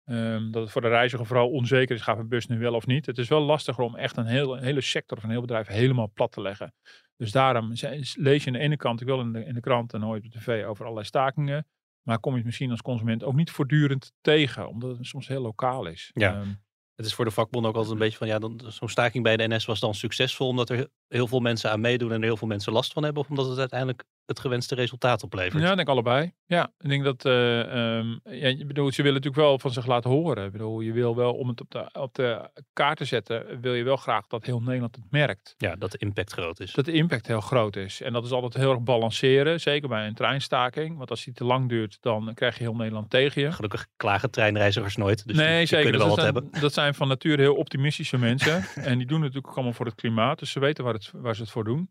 [0.05, 2.87] Ehm, dat het voor de reiziger vooral onzeker is, gaat een bus nu wel of
[2.87, 3.07] niet.
[3.07, 5.67] Het is wel lastiger om echt een hele, een hele sector of een heel bedrijf
[5.67, 6.75] helemaal plat te leggen.
[7.21, 7.69] Dus daarom
[8.15, 10.15] lees je aan de ene kant, ik wil in de, in de krant en hoor
[10.17, 11.67] je op de tv over allerlei stakingen.
[12.03, 15.41] Maar kom je het misschien als consument ook niet voortdurend tegen, omdat het soms heel
[15.43, 16.11] lokaal is.
[16.15, 16.35] Ja.
[16.41, 16.49] Ehm,
[16.95, 19.37] Het is voor de vakbond ook altijd een beetje van, ja, dan- zo'n staking bij
[19.37, 22.37] de NS was dan succesvol omdat er heel veel mensen aan meedoen en er heel
[22.37, 25.63] veel mensen last van hebben, of omdat het uiteindelijk het gewenste resultaat oplevert.
[25.63, 26.33] Ja, ik denk allebei.
[26.47, 29.87] Ja, ik denk dat, eh, ehm, ja, je bedoelt, ze willen natuurlijk wel van zich
[29.87, 30.45] laten horen.
[30.45, 33.75] Ik bedoel, je wil wel, om het op de, op de kaart te zetten, wil
[33.75, 35.55] je wel graag dat heel Nederland het merkt.
[35.59, 36.73] Ja, dat de impact groot is.
[36.73, 38.01] Dat de impact heel groot is.
[38.01, 40.97] En dat is altijd heel erg balanceren, zeker bij een treinstaking.
[40.97, 43.53] Want als die te lang duurt, dan krijg je heel Nederland tegen je.
[43.53, 45.91] Gelukkig klagen treinreizigers nooit, dus nee, die, zeker.
[45.91, 46.61] kunnen wel dat, wat zijn, hebben.
[46.61, 48.65] dat zijn van nature heel optimistische mensen.
[48.91, 50.39] en die doen natuurlijk ook allemaal voor het klimaat.
[50.39, 51.91] Dus ze weten waar, het, waar ze het voor doen.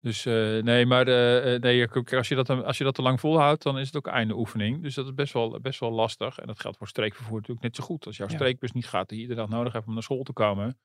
[0.00, 3.62] Dus eh, nee, maar eh, nee, als, je dat, als je dat te lang volhoudt,
[3.62, 4.82] dan is het ook einde oefening.
[4.82, 6.38] Dus dat is best wel, best wel lastig.
[6.38, 8.06] En dat geldt voor streekvervoer natuurlijk net zo goed.
[8.06, 8.34] Als jouw Ja.
[8.34, 10.78] streekbus niet gaat, die je iedere dag nodig hebt om naar school te komen,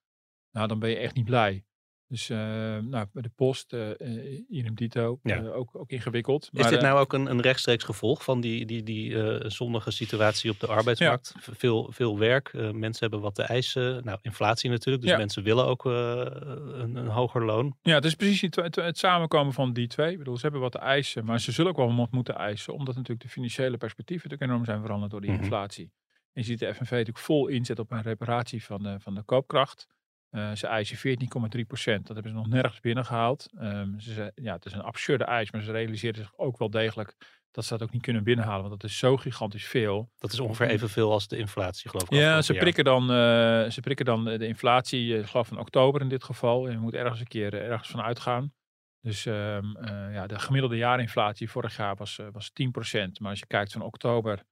[0.51, 1.65] nou, dan ben je echt niet blij.
[2.07, 2.37] Dus eh,
[2.77, 5.41] nou, bij de post, eh eh, idem dito, Ja.
[5.47, 6.43] ook, ook ingewikkeld.
[6.43, 9.15] Is Maar, dit eh, nou ook een, een rechtstreeks gevolg van die, die, die
[9.49, 11.33] zondige situatie op de arbeidsmarkt?
[11.39, 14.03] Veel, veel werk, mensen hebben wat te eisen.
[14.03, 15.17] Nou, inflatie natuurlijk, dus Ja.
[15.17, 17.75] mensen willen ook een, een hoger loon.
[17.81, 20.11] Ja, het is precies het, het, het samenkomen van die twee.
[20.11, 22.73] Ik bedoel, ze hebben wat te eisen, maar ze zullen ook wel wat moeten eisen.
[22.73, 25.41] Omdat natuurlijk de financiële perspectieven natuurlijk enorm zijn veranderd door die Mhm.
[25.41, 25.91] inflatie.
[26.33, 29.23] En je ziet de FNV natuurlijk vol inzet op een reparatie van de, van de
[29.23, 29.87] koopkracht.
[30.35, 32.07] Eh, ze eisen 14,3 procent.
[32.07, 33.49] Dat hebben ze nog nergens binnengehaald.
[33.57, 37.15] Ehm, ze, ja, het is een absurde eis, maar ze realiseren zich ook wel degelijk
[37.51, 38.69] dat ze dat ook niet kunnen binnenhalen.
[38.69, 40.11] Want dat is zo gigantisch veel.
[40.17, 42.17] Dat is ongeveer evenveel als de inflatie, geloof ik.
[42.17, 46.01] Ja, ze prikken, dan, eh, ze prikken dan de inflatie, eh, ik geloof van oktober
[46.01, 46.69] in dit geval.
[46.69, 48.53] Je moet ergens een keer ergens van uitgaan.
[49.01, 53.19] Dus ehm, eh, ja, de gemiddelde jaarinflatie vorig jaar was, was 10%.
[53.19, 54.43] Maar als je kijkt van oktober,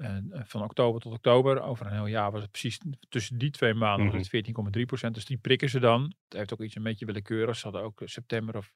[0.00, 3.74] eh, van oktober tot oktober, over een heel jaar was het precies tussen die twee
[3.74, 5.10] maanden was het 14,3%.
[5.10, 6.02] Dus die prikken ze dan.
[6.02, 7.56] Het heeft ook iets een beetje willekeurig.
[7.56, 8.72] Ze hadden ook september of,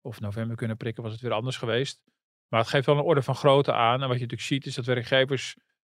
[0.00, 2.00] of november kunnen prikken, was het weer anders geweest.
[2.48, 4.02] Maar het geeft wel een orde van grootte aan.
[4.02, 5.56] En wat je natuurlijk ziet is dat werkgevers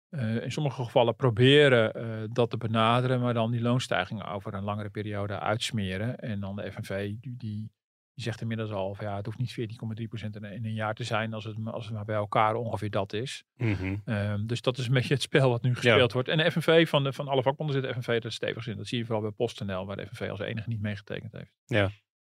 [0.08, 4.64] eh, in sommige gevallen proberen eh, dat te benaderen, maar dan die loonstijgingen over een
[4.64, 6.18] langere periode uitsmeren.
[6.18, 7.70] En dan de FNV, die, die,
[8.14, 10.94] die zegt inmiddels al, van, ja, het hoeft niet 14,3% in, een- in een jaar
[10.94, 13.44] te zijn als het, maar- als het maar bij elkaar ongeveer dat is.
[13.56, 13.96] Mhm.
[14.04, 16.28] Ehm, dus dat is een beetje het spel wat nu gespeeld wordt.
[16.28, 18.76] En de FNV, van, de, van alle vakbonden zit de FNV er stevig in.
[18.76, 21.52] Dat zie je vooral bij PostNL, waar de FNV als enige niet meegetekend heeft.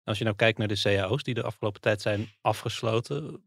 [0.05, 3.43] Als je nou kijkt naar de cao's die de afgelopen tijd zijn afgesloten.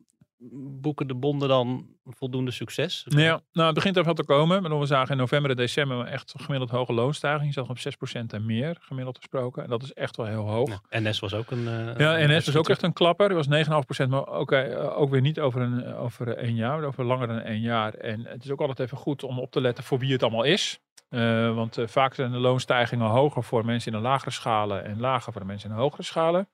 [0.81, 3.05] Boeken de bonden dan voldoende succes?
[3.09, 4.61] Ja, nou het begint er wel te komen.
[4.61, 7.45] Maar we zagen in november en december echt gemiddeld hoge loonstijging.
[7.45, 9.63] Je zag op 6% en meer gemiddeld gesproken.
[9.63, 10.69] En dat is echt wel heel hoog.
[10.89, 11.63] Ja, NS was ook een...
[11.63, 13.27] Uh, ja, NS was ook echt een klapper.
[13.27, 13.67] Die was
[14.03, 17.39] 9,5%, maar ook, uh, ook weer niet over een, over één jaar, over langer dan
[17.39, 17.93] één jaar.
[17.93, 20.43] En het is ook altijd even goed om op te letten voor wie het allemaal
[20.43, 20.79] is.
[21.09, 25.31] Uh, want vaak zijn de loonstijgingen hoger voor mensen in de lagere schalen en lager
[25.31, 26.49] voor de mensen in de hogere schalen.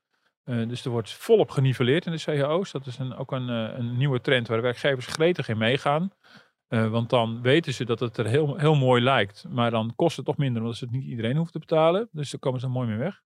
[0.48, 2.72] Uh, dus er wordt volop geniveleerd in de CAO's.
[2.72, 6.10] Dat is een, ook een, uh, een, nieuwe trend waar werkgevers gretig in meegaan.
[6.68, 9.44] Uh, want dan weten ze dat het er heel, heel mooi lijkt.
[9.48, 12.08] Maar dan kost het toch minder, omdat ze het niet iedereen hoeft te betalen.
[12.12, 13.22] Dus daar komen ze mooi mee weg.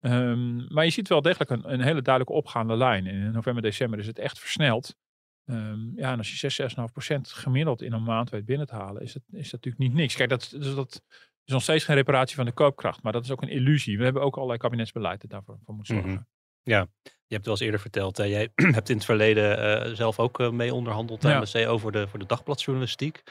[0.00, 3.06] Um, maar je ziet wel degelijk een, een, hele duidelijke opgaande lijn.
[3.06, 4.96] In november, december is het echt versneld.
[5.44, 9.02] Um, ja, en als je 6, 6,5% gemiddeld in een maand weet binnen te halen,
[9.02, 10.14] is, het, is dat natuurlijk niet niks.
[10.14, 11.02] Kijk, dat, dus dat
[11.46, 13.98] is nog steeds geen reparatie van de koopkracht, maar dat is ook een illusie.
[13.98, 16.08] We hebben ook allerlei kabinetsbeleid dat daarvoor voor moet zorgen.
[16.08, 16.26] Mm -hmm.
[16.62, 20.40] Ja, je hebt wel eens eerder verteld, jij hebt in het verleden uh, zelf ook
[20.40, 23.22] uh, mee onderhandeld aan de C over de, voor de dagbladjournalistiek.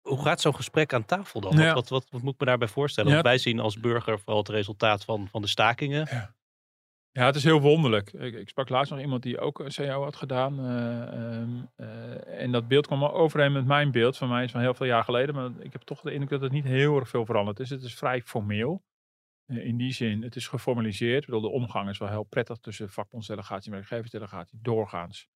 [0.00, 1.56] Hoe gaat zo'n gesprek aan tafel dan?
[1.56, 1.74] Ja.
[1.74, 3.10] Wat, wat, wat, wat, moet ik me daarbij voorstellen?
[3.10, 3.16] Ja.
[3.16, 6.34] Want wij zien als burger vooral het resultaat van, van de stakingen.
[7.16, 7.26] Ja.
[7.26, 8.12] Het is heel wonderlijk.
[8.12, 10.60] Ik, ik, sprak laatst nog iemand die ook een CAO had gedaan.
[10.60, 14.16] Uh, uh, en dat beeld kwam overeen met mijn beeld.
[14.16, 15.34] Van mij is van heel veel jaar geleden.
[15.34, 17.70] Maar ik heb toch de indruk dat het niet heel erg veel veranderd is.
[17.70, 18.82] Het is vrij formeel.
[19.46, 21.24] Uh, in die zin, het is geformaliseerd.
[21.24, 24.58] Bedoel, de omgang is wel heel prettig tussen vakbondsdelegatie en werkgeversdelegatie.
[24.62, 25.28] Doorgaans.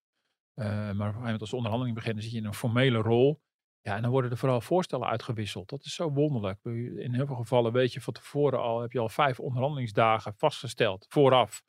[0.55, 3.40] maar op een moment als de onderhandeling begint, dan zit je in een formele rol.
[3.83, 5.69] Ja, en dan worden er vooral voorstellen uitgewisseld.
[5.69, 6.59] Dat is zo wonderlijk.
[6.64, 11.07] In heel veel gevallen weet je van tevoren al, heb je al vijf onderhandelingsdagen vastgesteld,
[11.09, 11.62] vooraf.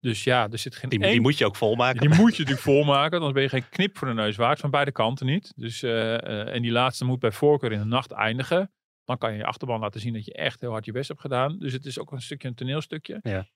[0.00, 2.00] Dus ja, er zit geen die, die moet je ook volmaken.
[2.00, 4.70] Die moet je natuurlijk volmaken, anders ben je geen knip voor de neus waard, van
[4.70, 5.52] beide kanten niet.
[5.56, 8.72] Dus, uh, uh, en die laatste moet bij voorkeur in de nacht eindigen.
[9.04, 11.20] Dan kan je je achterban laten zien dat je echt heel hard je best hebt
[11.20, 11.58] gedaan.
[11.58, 13.18] Dus het is ook een stukje een toneelstukje.
[13.22, 13.46] Ja.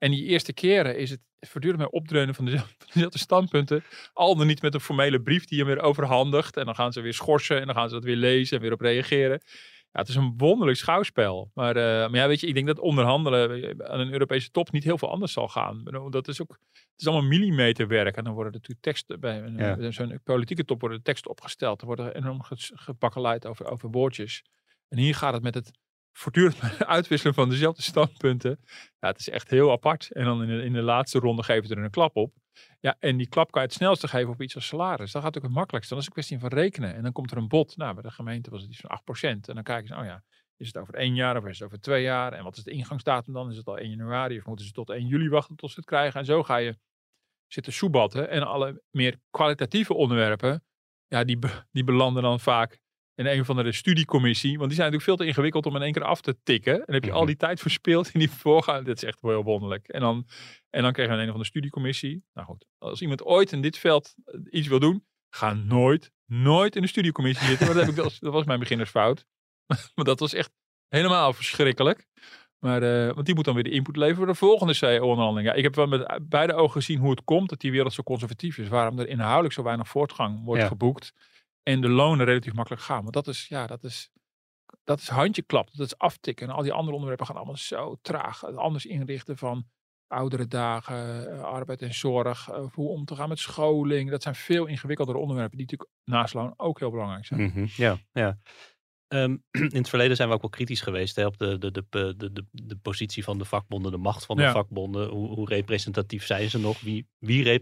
[0.00, 3.84] En die eerste keren is het voortdurend met opdreunen van dezelfde, dezelfde standpunten.
[4.12, 6.56] Al dan niet met een formele brief die je weer overhandigt.
[6.56, 8.72] En dan gaan ze weer schorsen en dan gaan ze dat weer lezen en weer
[8.72, 9.40] op reageren.
[9.92, 11.50] Ja, het is een wonderlijk schouwspel.
[11.54, 14.84] Maar, uh, maar ja, weet je, ik denk dat onderhandelen aan een Europese top niet
[14.84, 15.84] heel veel anders zal gaan.
[16.10, 18.16] Dat is ook, het is allemaal millimeterwerk.
[18.16, 19.90] En dan worden er natuurlijk teksten bij een, ja.
[19.90, 21.80] zo'n politieke top worden teksten opgesteld.
[21.80, 22.40] Er worden enorm
[22.74, 24.44] gebakkeleid over, over woordjes.
[24.88, 25.70] En hier gaat het met het
[26.12, 28.60] voortdurend uitwisselen van dezelfde standpunten.
[28.98, 30.12] Ja, het is echt heel apart.
[30.12, 32.34] En dan in de, in de laatste ronde geven ze er een klap op.
[32.80, 35.12] Ja, en die klap kan je het snelste geven op iets als salaris.
[35.12, 35.90] Dat gaat ook het makkelijkst.
[35.90, 36.94] Dan is het een kwestie van rekenen.
[36.94, 37.76] En dan komt er een bod.
[37.76, 39.48] Nou, bij de gemeente was het iets van 8%.
[39.48, 40.24] En dan kijken ze, oh ja,
[40.56, 42.32] is het over één jaar of is het over twee jaar?
[42.32, 43.50] En wat is de ingangsdatum dan?
[43.50, 45.88] Is het al 1 januari of moeten ze tot 1 juli wachten tot ze het
[45.88, 46.20] krijgen?
[46.20, 46.78] En zo ga je
[47.46, 48.28] zitten soebatten.
[48.28, 50.64] En alle meer kwalitatieve onderwerpen,
[51.06, 51.38] ja, die,
[51.70, 52.80] die belanden dan vaak
[53.20, 54.58] in een van de studiecommissie.
[54.58, 56.74] Want die zijn natuurlijk veel te ingewikkeld om in één keer af te tikken.
[56.74, 58.84] En dan heb je al die tijd verspild in die voorgaan.
[58.84, 59.88] Dit is echt wel heel wonderlijk.
[59.88, 60.26] En dan,
[60.70, 62.24] en dan krijg je een van de studiecommissie.
[62.32, 64.14] Nou goed, als iemand ooit in dit veld
[64.50, 65.04] iets wil doen,
[65.34, 67.66] ga nooit, nooit in de studiecommissie zitten.
[67.66, 69.26] Want dat, heb ik, dat, dat was mijn beginnersfout.
[69.94, 70.50] maar dat was echt
[70.88, 72.06] helemaal verschrikkelijk.
[72.58, 75.48] Maar, uh, want die moet dan weer de input leveren voor de volgende CEO-onderhandeling.
[75.48, 78.02] Ja, ik heb wel met beide ogen gezien hoe het komt dat die wereld zo
[78.02, 78.68] conservatief is.
[78.68, 80.68] Waarom er inhoudelijk zo weinig voortgang wordt ja.
[80.68, 81.12] geboekt
[81.62, 83.02] en de lonen relatief makkelijk gaan.
[83.02, 84.10] Want dat is, ja, dat is,
[84.84, 86.48] dat is handjeklap, dat is aftikken.
[86.48, 88.44] En al die andere onderwerpen gaan allemaal zo traag.
[88.44, 89.64] Anders inrichten van
[90.06, 94.10] oudere dagen, arbeid en zorg, hoe om te gaan met scholing.
[94.10, 97.40] Dat zijn veel ingewikkeldere onderwerpen die natuurlijk naast loon ook heel belangrijk zijn.
[97.40, 97.66] Mm -hmm.
[97.76, 98.38] Ja, ja.
[99.14, 101.84] Um, in het verleden zijn we ook wel kritisch geweest hè, op de, de, de,
[102.16, 104.52] de, de, de positie van de vakbonden, de macht van de ja.
[104.52, 105.08] vakbonden.
[105.08, 106.80] Hoe, hoe, representatief zijn ze nog?
[106.80, 107.60] Wie, wie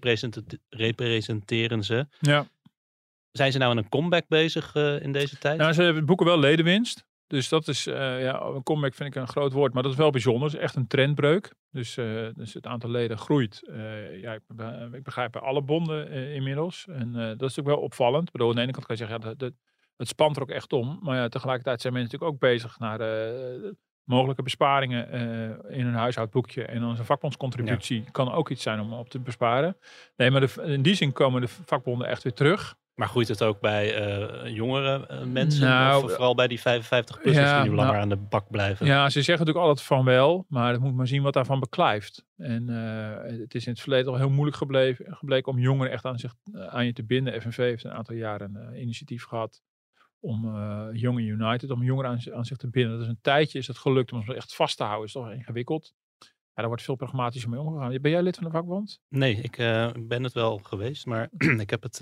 [0.69, 2.07] representeren ze?
[2.21, 2.47] Ja.
[3.33, 5.59] Zijn ze nou aan een comeback bezig uh, in deze tijd?
[5.59, 7.07] Nou, ze boeken wel ledenwinst.
[7.27, 9.99] Dus dat is, uh, ja, een comeback vind ik een groot woord, maar dat is
[9.99, 10.45] wel bijzonder.
[10.49, 11.53] Het is echt een trendbreuk.
[11.71, 13.61] Dus, uh, dus het aantal leden groeit.
[14.21, 14.41] ja, ik,
[14.93, 16.87] ik, begrijp bij alle bonden inmiddels.
[16.89, 18.27] En dat is ook wel opvallend.
[18.27, 19.53] Ik bedoel, aan de ene kant kan je zeggen, ja, dat, dat,
[19.97, 20.99] het spant er ook echt om.
[21.03, 23.01] Maar ja, tegelijkertijd zijn mensen natuurlijk ook bezig naar
[24.05, 25.11] mogelijke besparingen
[25.69, 26.65] in hun huishoudboekje.
[26.65, 28.11] En dan een vakbondscontributie ja.
[28.11, 29.77] kan ook iets zijn om op te besparen.
[30.17, 32.77] Nee, maar de, in die zin komen de vakbonden echt weer terug.
[32.99, 34.09] Maar groeit het ook bij
[34.45, 35.69] uh, jongere uh, mensen?
[35.69, 38.87] Nou, of vooral bij die 55-plussers ja, die nu langer nou, aan de bak blijven?
[38.87, 40.45] Ja, ze zeggen natuurlijk altijd van wel.
[40.49, 42.27] Maar het moet maar zien wat daarvan beklijft.
[42.37, 46.05] En uh, het is in het verleden al heel moeilijk gebleven, gebleken om jongeren echt
[46.05, 46.35] aan, zich,
[46.69, 47.43] aan je te binden.
[47.43, 49.63] FNV heeft een aantal jaren een initiatief gehad
[50.21, 50.59] om
[50.93, 52.93] Jonge United, om jongeren aan, aan, zich te binden.
[52.93, 55.07] Dat is een tijdje is het gelukt om ze echt vast te houden.
[55.07, 55.95] is toch ingewikkeld.
[56.25, 58.01] Ja, daar wordt veel pragmatischer mee omgegaan.
[58.01, 59.01] Ben jij lid van de vakbond?
[59.09, 59.57] Nee, ik
[60.09, 61.07] ben het wel geweest.
[61.07, 61.29] Maar
[61.65, 62.01] ik heb het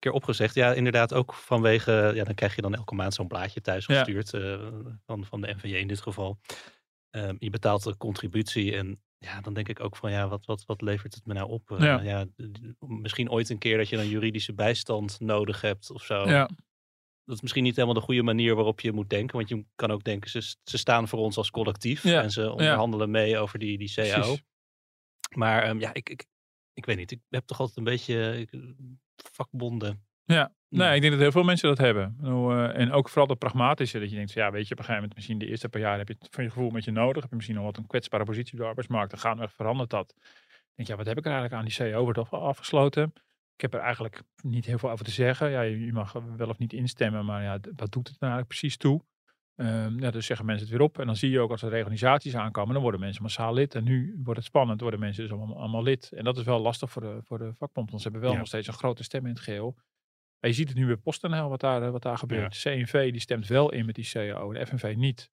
[0.00, 0.54] keer opgezegd.
[0.54, 4.30] Ja, inderdaad ook vanwege, ja, dan krijg je dan elke maand zo'n plaatje thuis gestuurd.
[4.30, 4.38] Ja.
[4.38, 4.68] Uh,
[5.06, 6.38] van, van de NVJ in dit geval.
[7.16, 10.64] Uh, je betaalt de contributie en ja, dan denk ik ook van ja, wat, wat,
[10.66, 11.70] wat levert het me nou op?
[11.70, 12.26] Eh, Ja.
[12.78, 16.28] misschien ooit een keer dat je dan juridische bijstand nodig hebt of zo.
[16.28, 16.46] Ja,
[17.24, 19.36] Dat is misschien niet helemaal de goede manier waarop je moet denken.
[19.36, 22.02] Want je kan ook denken, ze, ze staan voor ons als collectief.
[22.02, 24.20] Ja, En ze onderhandelen mee over die, die CAO.
[24.20, 24.42] precies.
[25.34, 26.26] Maar ehm, ja, ik, ik,
[26.72, 27.10] ik weet niet.
[27.10, 28.50] Ik heb toch altijd een beetje ik,
[29.32, 30.04] vakbonden.
[30.24, 30.94] Ja, nee, Hmm.
[30.94, 32.16] ik denk dat heel veel mensen dat hebben.
[32.20, 34.84] Ik eh, en ook vooral dat pragmatische, dat je denkt, ja, weet je, op een
[34.84, 36.90] gegeven moment, misschien de eerste paar jaar heb je het van je gevoel met je
[36.90, 37.22] nodig.
[37.22, 39.10] Heb je misschien nog wat een kwetsbare positie op de arbeidsmarkt.
[39.10, 40.14] Dan gaandeweg verandert dat.
[40.16, 40.24] Dan
[40.74, 41.68] denk je, ja, wat heb ik er eigenlijk aan?
[41.68, 43.12] Die CEO wordt al afgesloten.
[43.54, 45.50] Ik heb er eigenlijk niet heel veel over te zeggen.
[45.50, 48.76] Ja, je, mag wel of niet instemmen, maar ja, wat doet het nou eigenlijk precies
[48.76, 49.02] toe?
[49.60, 50.98] Ehm, ja, dus zeggen mensen het weer op.
[50.98, 53.74] En dan zie je ook als er reorganisaties aankomen, dan worden mensen massaal lid.
[53.74, 56.12] En nu wordt het spannend, worden mensen dus allemaal, allemaal lid.
[56.12, 58.38] En dat is wel lastig voor de, voor de vakbond, want ze hebben wel Ja.
[58.38, 59.76] nog steeds een grote stem in het geheel.
[60.38, 62.58] En je ziet het nu bij PostNL wat daar, eh, wat daar gebeurt.
[62.62, 65.30] CNV die stemt wel in met die CAO en FNV niet.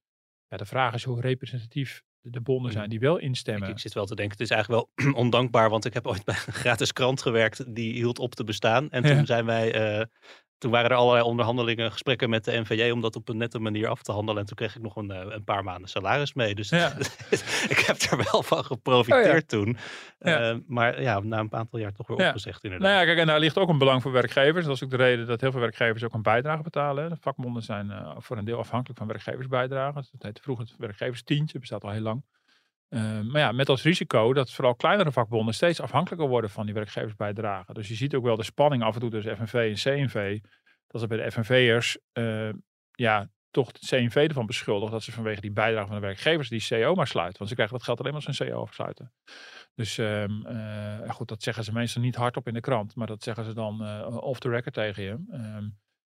[0.47, 3.69] Ja, de vraag is hoe representatief de, de bonden zijn die wel Ik, instemmen.
[3.69, 5.69] ik zit wel te denken, het is eigenlijk wel ondankbaar.
[5.69, 7.75] Want ik heb ooit bij een gratis krant gewerkt.
[7.75, 8.89] Die hield op te bestaan.
[8.89, 9.15] En Ja.
[9.15, 9.73] toen zijn wij...
[9.73, 10.05] eh,
[10.57, 13.87] toen waren er allerlei onderhandelingen, gesprekken met de NVJ om dat op een nette manier
[13.87, 14.41] af te handelen.
[14.41, 16.55] En toen kreeg ik nog een, eh, een paar maanden salaris mee.
[16.55, 16.93] Dus Ja.
[17.73, 19.77] ik heb er wel van geprofiteerd toen.
[20.19, 20.39] Ja.
[20.39, 22.89] Eh, maar ja, na een aantal jaar toch weer opgezegd inderdaad.
[22.89, 24.65] Nou ja, kijk, en daar ligt ook een belang voor werkgevers.
[24.65, 27.09] Dat is ook de reden dat heel veel werkgevers ook een bijdrage betalen.
[27.09, 30.07] De vakbonden zijn eh, voor een deel afhankelijk van werkgeversbijdragen.
[30.11, 32.23] Dat heette vroeger het werkgeverstientje, bestaat al heel lang.
[32.89, 36.73] Eh, maar ja, met als risico dat vooral kleinere vakbonden steeds afhankelijker worden van die
[36.73, 37.73] werkgeversbijdragen.
[37.73, 40.39] Dus je ziet ook wel de spanning af en toe tussen FNV en CNV.
[40.87, 42.49] Dat er bij de FNV'ers eh,
[42.91, 46.65] ja, toch het CNV ervan beschuldigt dat ze vanwege die bijdrage van de werkgevers die
[46.67, 47.37] CO maar sluiten.
[47.37, 49.13] Want ze krijgen dat geld alleen maar als ze een CO afsluiten.
[49.75, 53.23] Dus ehm, eh, goed, dat zeggen ze meestal niet hardop in de krant, maar dat
[53.23, 55.25] zeggen ze dan eh, off the record tegen je.
[55.31, 55.67] Ehm,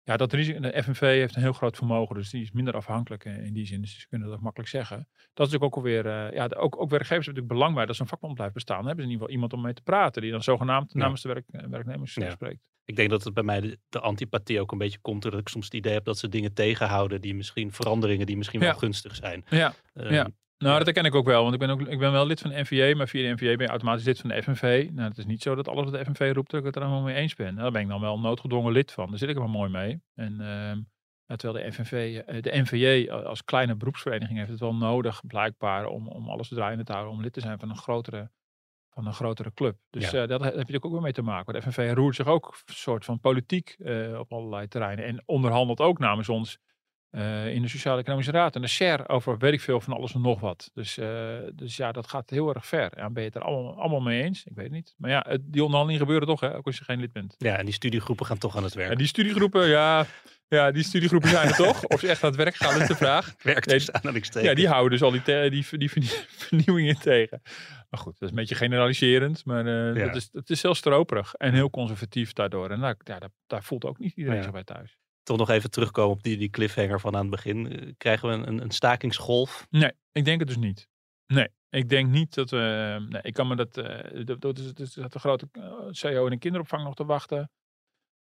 [0.05, 3.25] ja, dat risico, de FNV heeft een heel groot vermogen, dus die is minder afhankelijk
[3.25, 3.81] in, die zin.
[3.81, 4.97] Dus ze kunnen dat makkelijk zeggen.
[4.97, 7.97] Dat is natuurlijk ook alweer, eh, ja, ook, ook werkgevers hebben natuurlijk belang bij dat
[7.97, 8.77] zo'n vakbond blijft bestaan.
[8.79, 10.99] Dan hebben ze in ieder geval iemand om mee te praten, die dan zogenaamd Ja.
[11.01, 12.31] namens de werk, eh, werknemers eh, Ja.
[12.31, 12.61] spreekt.
[12.85, 15.23] Ik denk dat het bij mij de, de antipathie ook een beetje komt.
[15.23, 17.21] Doordat ik soms het idee heb dat ze dingen tegenhouden.
[17.21, 18.67] Die misschien veranderingen die misschien Ja.
[18.67, 19.45] wel gunstig zijn.
[19.49, 20.29] Ja, Ehm, Ja.
[20.63, 22.51] Nou, dat herken ik ook wel, want ik ben, ook, ik ben wel lid van
[22.51, 24.89] de NVA, maar via de NVA ben je automatisch lid van de FNV.
[24.93, 26.83] Nou, het is niet zo dat alles wat de FNV roept, dat ik het er
[26.83, 27.47] allemaal mee eens ben.
[27.47, 29.09] Nou, Daar ben ik dan wel noodgedwongen lid van.
[29.09, 30.01] Daar zit ik er wel mooi mee.
[30.15, 30.81] En ehm,
[31.27, 35.87] ja, terwijl de FNV, eh, de NVJ als kleine beroepsvereniging heeft het wel nodig, blijkbaar,
[35.87, 38.31] om, om alles draaiende te houden, om lid te zijn van een grotere,
[38.91, 39.77] van een grotere club.
[39.91, 40.23] Dus Ja.
[40.23, 41.55] eh, dat heb je natuurlijk ook weer mee te maken.
[41.55, 45.81] De FNV roert zich ook een soort van politiek eh, op allerlei terreinen en onderhandelt
[45.81, 46.59] ook namens ons
[47.13, 50.21] eh, in de Sociaal-Economische Raad en de SHARE over weet ik veel van alles en
[50.21, 50.71] nog wat.
[50.75, 52.93] Dus, eh, dus ja, dat gaat heel erg ver.
[52.97, 54.45] Ja, ben je het er allemaal, allemaal mee eens?
[54.45, 54.95] Ik weet het niet.
[54.97, 57.35] Maar ja, het- die onderhandelingen gebeuren toch, hè, ook als je geen lid bent.
[57.39, 58.91] ja, en die studiegroepen gaan toch aan het werk.
[58.91, 60.07] En die studiegroepen, ja,
[60.49, 61.85] ja, die studiegroepen zijn er toch?
[61.85, 63.35] Of ze echt aan het werk gaan, is de vraag.
[63.43, 64.49] Werk Nee, tussen aanhalingstekens.
[64.51, 66.09] Ja, die houden dus al die, te- die, die vernie-
[66.49, 67.41] vernieuwingen tegen.
[67.91, 69.45] Maar goed, dat is een beetje generaliserend.
[69.45, 70.07] Maar eh, Ja.
[70.07, 72.71] dat is, het is heel stroperig en heel conservatief daardoor.
[72.71, 74.43] En daar, ja, daar, daar voelt ook niet iedereen Ja.
[74.45, 74.97] zich bij thuis.
[75.23, 77.73] Toch nog even terugkomen op die, die cliffhanger van aan het begin.
[77.81, 79.67] Eh, Krijgen we een, een, een stakingsgolf?
[79.71, 80.89] Nee, ik denk het dus niet.
[81.27, 82.97] Nee, ik denk niet dat we.
[83.09, 83.77] Nee, ik kan me dat.
[83.77, 86.95] eh dat, dat is, dat is dat de grote eh, CEO in de kinderopvang nog
[86.95, 87.51] te wachten.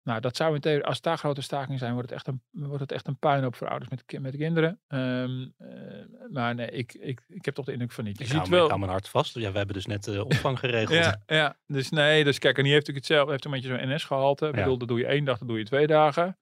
[0.03, 2.79] Nou, dat zou in theorie, als daar grote stakingen zijn, wordt het echt een, wordt
[2.81, 4.79] het echt een puinhoop voor ouders met, met kinderen.
[4.87, 8.17] Ehm, eh, maar nee, ik, ik, ik heb toch de indruk van niet.
[8.17, 8.61] Je Ik ziet hou, wel.
[8.63, 9.35] ik hou mijn hart vast.
[9.35, 10.97] Ja, we hebben dus net de opvang geregeld.
[11.03, 13.93] Ja, ja, dus nee, dus kijk, en die heeft natuurlijk hetzelfde, heeft een beetje zo'n
[13.95, 14.47] NS-gehalte.
[14.47, 14.61] Ik Ja.
[14.61, 16.37] bedoel, dat doe je één dag, dat doe je twee dagen.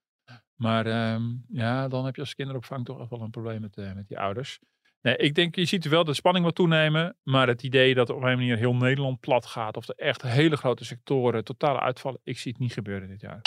[0.64, 3.94] Maar ehm, ja, dan heb je als kinderopvang toch echt wel een probleem met, eh,
[3.94, 4.60] met die ouders.
[5.02, 7.16] Nee, ik denk, je ziet wel de spanning wat toenemen.
[7.24, 9.78] Maar het idee dat op een manier heel Nederland plat gaat.
[9.78, 12.20] Of er echt hele grote sectoren totaal uitvallen.
[12.24, 13.42] Ik zie het niet gebeuren dit jaar.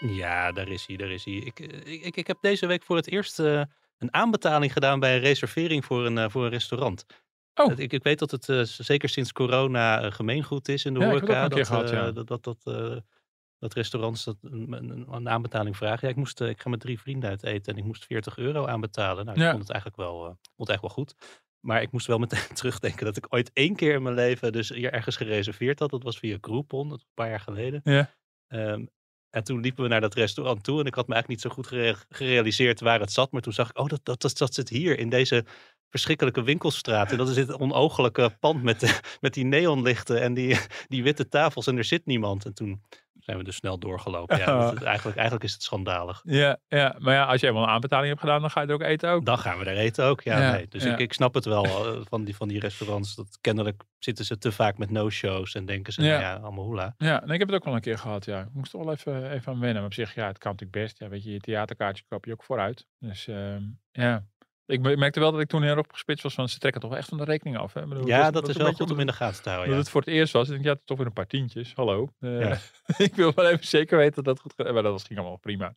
[0.00, 1.34] Ja, daar is hij, daar is hij.
[1.34, 3.62] Ik, eh, ik, ik, heb deze week voor het eerst eh,
[3.98, 7.06] een aanbetaling gedaan bij een reservering voor een, voor een restaurant.
[7.54, 7.78] Oh.
[7.78, 11.42] Ik, ik weet dat het zeker sinds corona gemeengoed is in de Ja, horeca.
[11.42, 12.10] een keer dat, gehad, eh, ja.
[12.10, 12.64] dat, dat, dat,
[13.64, 15.98] dat restaurants dat een, aanbetaling vragen.
[16.02, 18.38] Ja, ik, moest, eh, ik ga met drie vrienden uit eten en ik moest 40
[18.38, 19.24] euro aanbetalen.
[19.24, 19.50] Nou, ik Ja.
[19.50, 21.14] vond het eigenlijk wel, eh, vond het eigenlijk wel goed.
[21.60, 24.68] Maar ik moest wel meteen terugdenken dat ik ooit één keer in mijn leven dus
[24.68, 25.90] hier ergens gereserveerd had.
[25.90, 27.80] Dat was via Groupon, dat was een paar jaar geleden.
[27.84, 28.10] Ja.
[28.46, 28.84] Ehm,
[29.30, 30.80] en toen liepen we naar dat restaurant toe.
[30.80, 33.32] En ik had me eigenlijk niet zo goed gere- gerealiseerd waar het zat.
[33.32, 35.44] Maar toen zag ik, oh, dat, dat, dat, dat zit hier in deze
[35.88, 37.10] verschrikkelijke winkelstraat.
[37.10, 40.58] En dat is dit onogelijke pand met, de, met die neonlichten en die,
[40.88, 41.66] die witte tafels.
[41.66, 42.44] En er zit niemand.
[42.44, 42.82] En toen
[43.24, 44.38] zijn we dus snel doorgelopen.
[44.38, 46.20] Ja, dat is- eigenlijk, eigenlijk is het schandalig.
[46.24, 48.74] Ja, ja, maar ja, als je eenmaal een aanbetaling hebt gedaan, dan ga je er
[48.74, 49.24] ook eten ook.
[49.24, 50.20] Dan gaan we daar eten ook.
[50.20, 50.68] Ja, Ja, nee.
[50.68, 50.92] Dus ja.
[50.92, 53.14] ik, ik snap het wel eh, van die, van die restaurants.
[53.14, 55.54] Dat kennelijk zitten ze te vaak met no-shows.
[55.54, 56.08] En denken ze, Ja.
[56.08, 56.94] nou ja, allemaal hoela.
[56.98, 58.40] Ja, en ik heb het ook wel een keer gehad, ja.
[58.40, 59.76] Ik moest er wel even, even aan wennen.
[59.76, 60.98] Maar op zich, ja, het kan natuurlijk best.
[60.98, 62.86] Ja, weet je, je theaterkaartje koop je ook vooruit.
[62.98, 63.62] Dus ehm,
[63.92, 64.24] ja.
[64.66, 66.94] Ik me- merkte wel dat ik toen heel erg gespitst was van ze trekken toch
[66.94, 67.72] echt van de rekening af.
[67.72, 67.82] Hè?
[67.82, 69.72] Ik bedoel, Ja, was- dat was is wel goed om in de gaten te houden.
[69.72, 69.78] Ja.
[69.78, 70.46] het voor het eerst was.
[70.46, 71.72] Ik denk, ja, het is toch weer een paar tientjes.
[71.74, 72.08] Hallo.
[72.20, 72.58] Eh, Ja.
[73.06, 74.72] ik wil wel even zeker weten dat dat goed gaat.
[74.72, 75.72] Maar dat was, ging allemaal prima.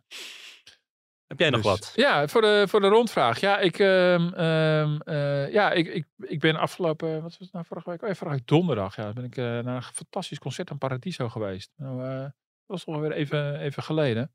[1.27, 1.91] Heb jij nog Dus- wat?
[1.95, 3.39] Ja, voor de, voor de rondvraag.
[3.39, 7.65] Ja, ik, ehm, ehm, eh, ja ik, ik, ik ben afgelopen, wat was het nou
[7.65, 8.01] vorige week?
[8.01, 8.95] Oh, ja, vorige donderdag.
[8.95, 11.71] Ja, ben ik eh, naar een fantastisch concert aan Paradiso geweest.
[11.77, 12.31] Nou, dat
[12.65, 14.31] was toch weer even, even geleden.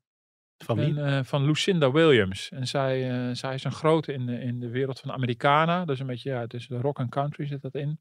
[0.63, 0.85] Van wie?
[0.99, 2.49] En, eh, van Lucinda Williams.
[2.51, 5.85] En zij, eh, zij is een grote in de, in de wereld van de Americana.
[5.85, 7.99] Dus een beetje, ja, tussen de rock en country zit dat in.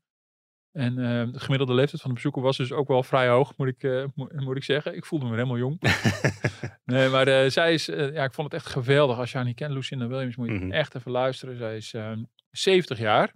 [0.73, 3.69] En eh, de gemiddelde leeftijd van de bezoeker was dus ook wel vrij hoog, moet
[3.69, 4.97] ik, moet, moet ik zeggen.
[4.97, 5.81] Ik voelde me helemaal jong.
[6.85, 9.19] nee, maar zij is, ja, ik vond het echt geweldig.
[9.19, 10.71] Als je haar niet kent, Lucinda Williams, moet je Mhm.
[10.73, 11.57] echt even luisteren.
[11.57, 12.13] Zij is eh,
[12.51, 13.35] 70 jaar.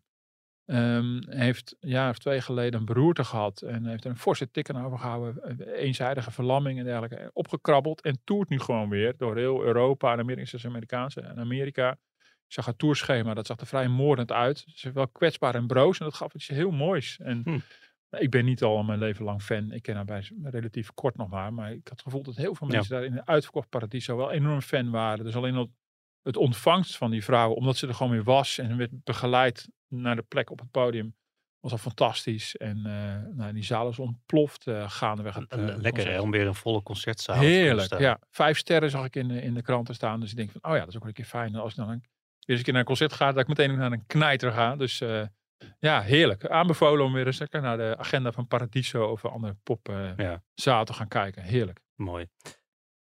[0.67, 3.61] Ehm, heeft een jaar of twee geleden een beroerte gehad.
[3.63, 5.59] En heeft er een forse tik aan overgehouden.
[5.59, 7.17] eh, Eenzijdige verlamming en dergelijke.
[7.17, 11.91] En Opgekrabbeld en toert nu gewoon weer door heel Europa en Amerika, Amerikaanse en Amerika.
[12.21, 14.59] Ik zag haar tourschema, dat zag er vrij moordend uit.
[14.59, 17.19] Ze is wel kwetsbaar en broos en dat gaf iets heel moois.
[17.23, 17.59] En Hm.
[18.19, 19.71] ik ben niet al mijn leven lang fan.
[19.73, 21.53] Ik ken haar bij relatief kort nog maar.
[21.55, 22.75] Maar ik had het gevoel dat heel veel Ja.
[22.75, 25.25] mensen daar in de uitverkocht paradiso wel enorm fan waren.
[25.25, 25.71] Dus alleen al
[26.23, 30.17] het ontvangst van die vrouw, omdat ze er gewoon weer was en werd begeleid naar
[30.17, 31.15] de plek op het podium,
[31.61, 32.57] was al fantastisch.
[32.57, 35.35] En eh, nou, die zaal is ontploft uh, gaandeweg.
[35.35, 36.09] Het, Een- eh, Lekker concert.
[36.15, 38.19] hè, om weer een volle concertzaal Heerlijk, ja.
[38.31, 40.21] Vijf sterren zag ik in de, in de kranten staan.
[40.21, 41.55] Dus ik denk van, oh ja, dat is ook wel een keer fijn.
[41.55, 42.09] Als ik dan een, weer
[42.47, 44.77] eens een keer naar een concert ga, dat ik meteen naar een knijter ga.
[44.77, 45.03] Dus
[45.79, 46.47] ja, heerlijk.
[46.47, 50.15] Aanbevolen om weer eens lekker naar de agenda van Paradiso of een andere popzaal
[50.55, 50.85] Ja.
[50.85, 51.43] te gaan kijken.
[51.43, 51.81] Heerlijk.
[51.95, 52.27] Mooi.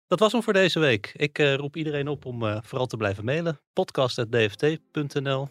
[0.07, 1.11] Dat was hem voor deze week.
[1.15, 3.59] Ik roep iedereen op om vooral te blijven mailen.
[3.73, 5.49] podcast.dft.nl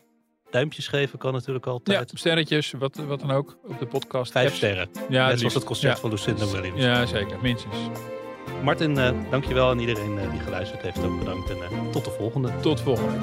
[0.56, 2.10] Duimpjes geven kan natuurlijk Ja, altijd.
[2.14, 4.32] sterretjes, wat, wat dan ook op de podcast.
[4.32, 4.56] Vijf apps.
[4.56, 4.88] sterren.
[5.08, 6.00] Ja, Net zoals het concert Ja.
[6.00, 6.80] van Lucinda Williams.
[6.80, 7.36] Ja, zeker.
[7.42, 7.76] Minstens.
[8.62, 9.70] Martin, eh, dankjewel.
[9.70, 11.50] En iedereen eh, die geluisterd heeft ook bedankt.
[11.50, 12.50] En eh, tot de volgende.
[12.60, 13.18] Tot volgende.